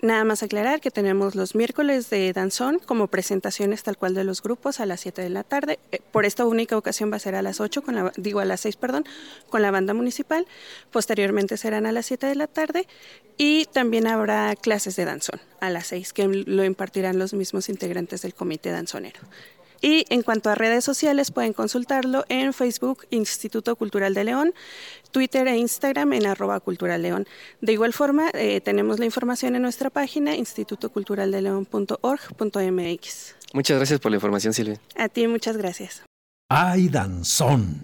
Nada 0.00 0.24
más 0.24 0.42
aclarar 0.42 0.80
que 0.80 0.90
tenemos 0.90 1.36
los 1.36 1.54
miércoles 1.54 2.10
de 2.10 2.32
danzón 2.32 2.80
como 2.80 3.06
presentaciones 3.06 3.84
tal 3.84 3.96
cual 3.96 4.14
de 4.14 4.24
los 4.24 4.42
grupos 4.42 4.80
a 4.80 4.86
las 4.86 5.00
7 5.00 5.22
de 5.22 5.30
la 5.30 5.44
tarde. 5.44 5.78
Eh, 5.92 6.00
por 6.10 6.24
esta 6.24 6.44
única 6.44 6.76
ocasión 6.76 7.12
va 7.12 7.16
a 7.16 7.20
ser 7.20 7.36
a 7.36 7.42
las 7.42 7.60
8, 7.60 7.82
con 7.82 7.94
la, 7.94 8.12
digo 8.16 8.40
a 8.40 8.44
las 8.44 8.62
6, 8.62 8.76
perdón, 8.76 9.04
con 9.48 9.62
la 9.62 9.70
banda 9.70 9.94
municipal. 9.94 10.46
Posteriormente 10.90 11.56
serán 11.56 11.86
a 11.86 11.92
las 11.92 12.06
7 12.06 12.26
de 12.26 12.34
la 12.34 12.48
tarde 12.48 12.88
y 13.38 13.66
también 13.66 14.08
habrá 14.08 14.56
clases 14.56 14.96
de 14.96 15.04
danzón 15.04 15.40
a 15.60 15.70
las 15.70 15.86
6 15.88 16.12
que 16.12 16.26
lo 16.26 16.64
impartirán 16.64 17.20
los 17.20 17.32
mismos 17.32 17.68
integrantes 17.68 18.22
del 18.22 18.34
comité 18.34 18.72
danzonero. 18.72 19.20
Y 19.82 20.06
en 20.08 20.22
cuanto 20.22 20.48
a 20.48 20.54
redes 20.54 20.82
sociales, 20.84 21.30
pueden 21.32 21.52
consultarlo 21.52 22.24
en 22.28 22.54
Facebook, 22.54 23.06
Instituto 23.10 23.74
Cultural 23.76 24.14
de 24.14 24.24
León, 24.24 24.54
Twitter 25.10 25.48
e 25.48 25.58
Instagram 25.58 26.12
en 26.12 26.26
arroba 26.26 26.60
cultural 26.60 27.02
león. 27.02 27.26
De 27.60 27.72
igual 27.72 27.92
forma, 27.92 28.30
eh, 28.32 28.60
tenemos 28.60 29.00
la 29.00 29.04
información 29.04 29.56
en 29.56 29.62
nuestra 29.62 29.90
página 29.90 30.36
institutoculturaldeleón.org.mx. 30.36 33.34
Muchas 33.52 33.76
gracias 33.76 33.98
por 34.00 34.12
la 34.12 34.16
información, 34.16 34.54
Silvia. 34.54 34.80
A 34.96 35.08
ti, 35.08 35.26
muchas 35.26 35.56
gracias. 35.56 36.02
¡Ay, 36.48 36.88
danzón! 36.88 37.82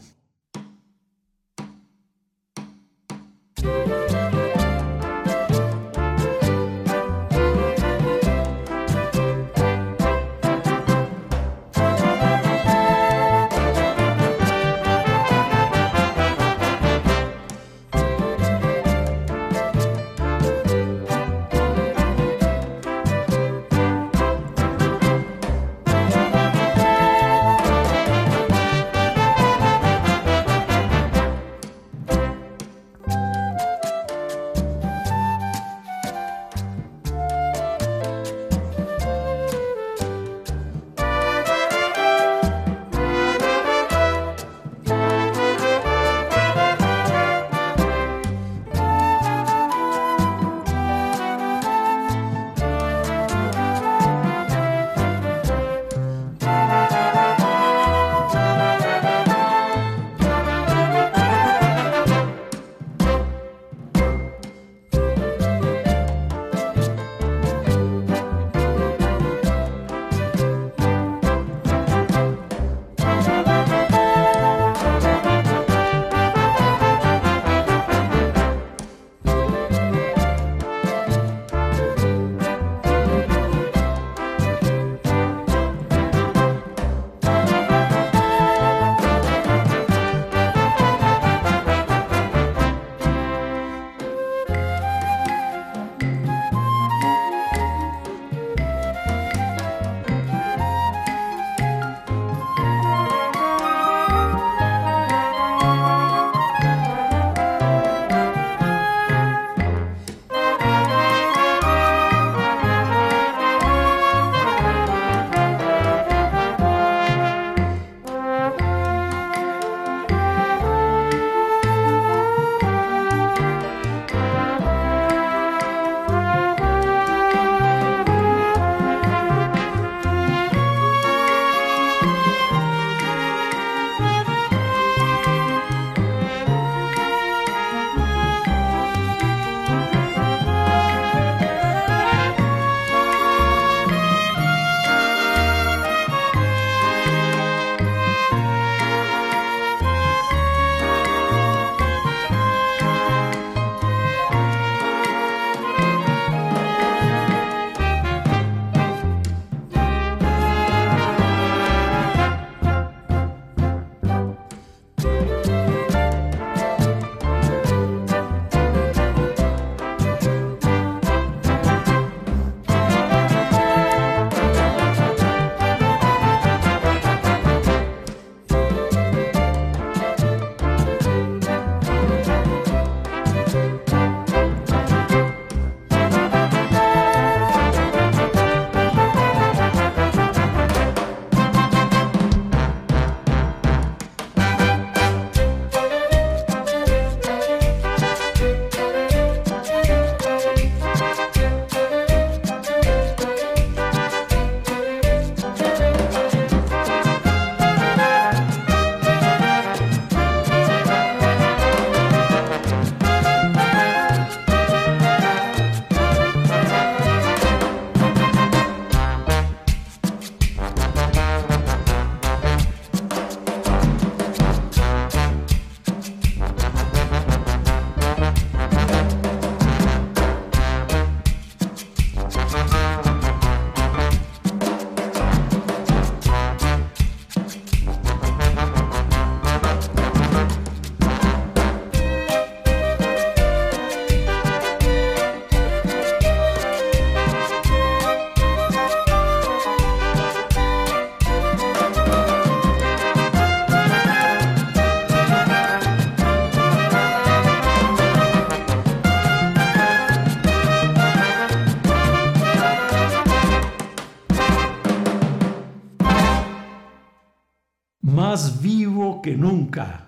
Más 268.14 268.62
vivo 268.62 269.20
que 269.22 269.36
nunca. 269.36 270.06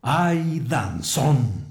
¡Ay, 0.00 0.60
danzón! 0.60 1.64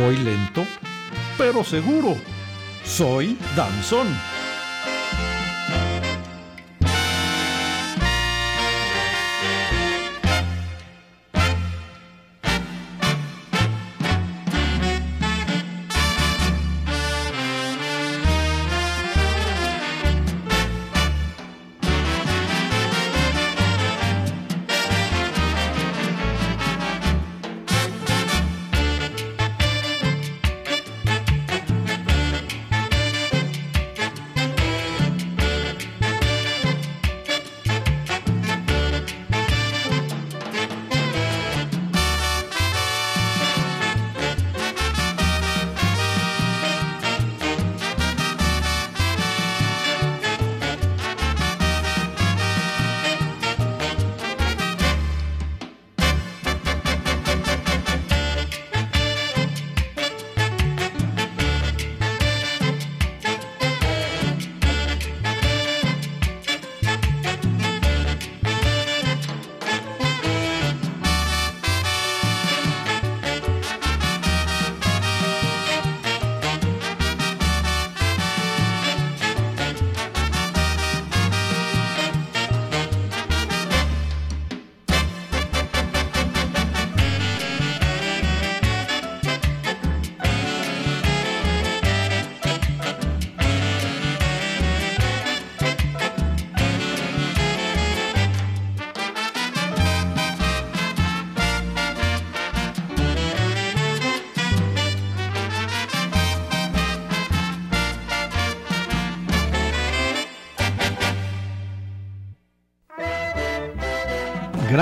Voy 0.00 0.16
lento, 0.16 0.64
pero 1.36 1.62
seguro. 1.62 2.16
Soy 2.86 3.36
Danzón. 3.54 4.06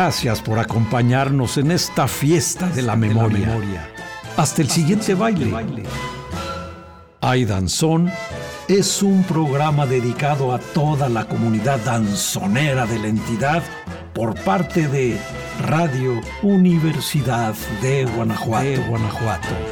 Gracias 0.09 0.40
por 0.40 0.59
acompañarnos 0.59 1.59
en 1.59 1.70
esta 1.70 2.09
fiesta 2.09 2.66
de 2.70 2.80
la 2.80 2.96
memoria. 2.96 3.86
Hasta 4.38 4.62
el 4.62 4.70
siguiente 4.70 5.12
baile. 5.12 5.52
Ay 7.20 7.44
Danzón 7.44 8.11
es 8.68 9.02
un 9.02 9.22
programa 9.24 9.84
dedicado 9.84 10.54
a 10.54 10.61
toda 10.61 11.11
la 11.11 11.28
comunidad 11.28 11.78
danzonera 11.84 12.86
de 12.86 13.00
la 13.00 13.09
entidad 13.09 13.62
por 14.14 14.34
parte 14.44 14.88
de 14.88 15.18
Radio 15.61 16.18
Universidad 16.42 17.54
de 17.82 18.06
Guanajuato. 18.06 18.64
De 18.64 18.76
Guanajuato. 18.78 19.68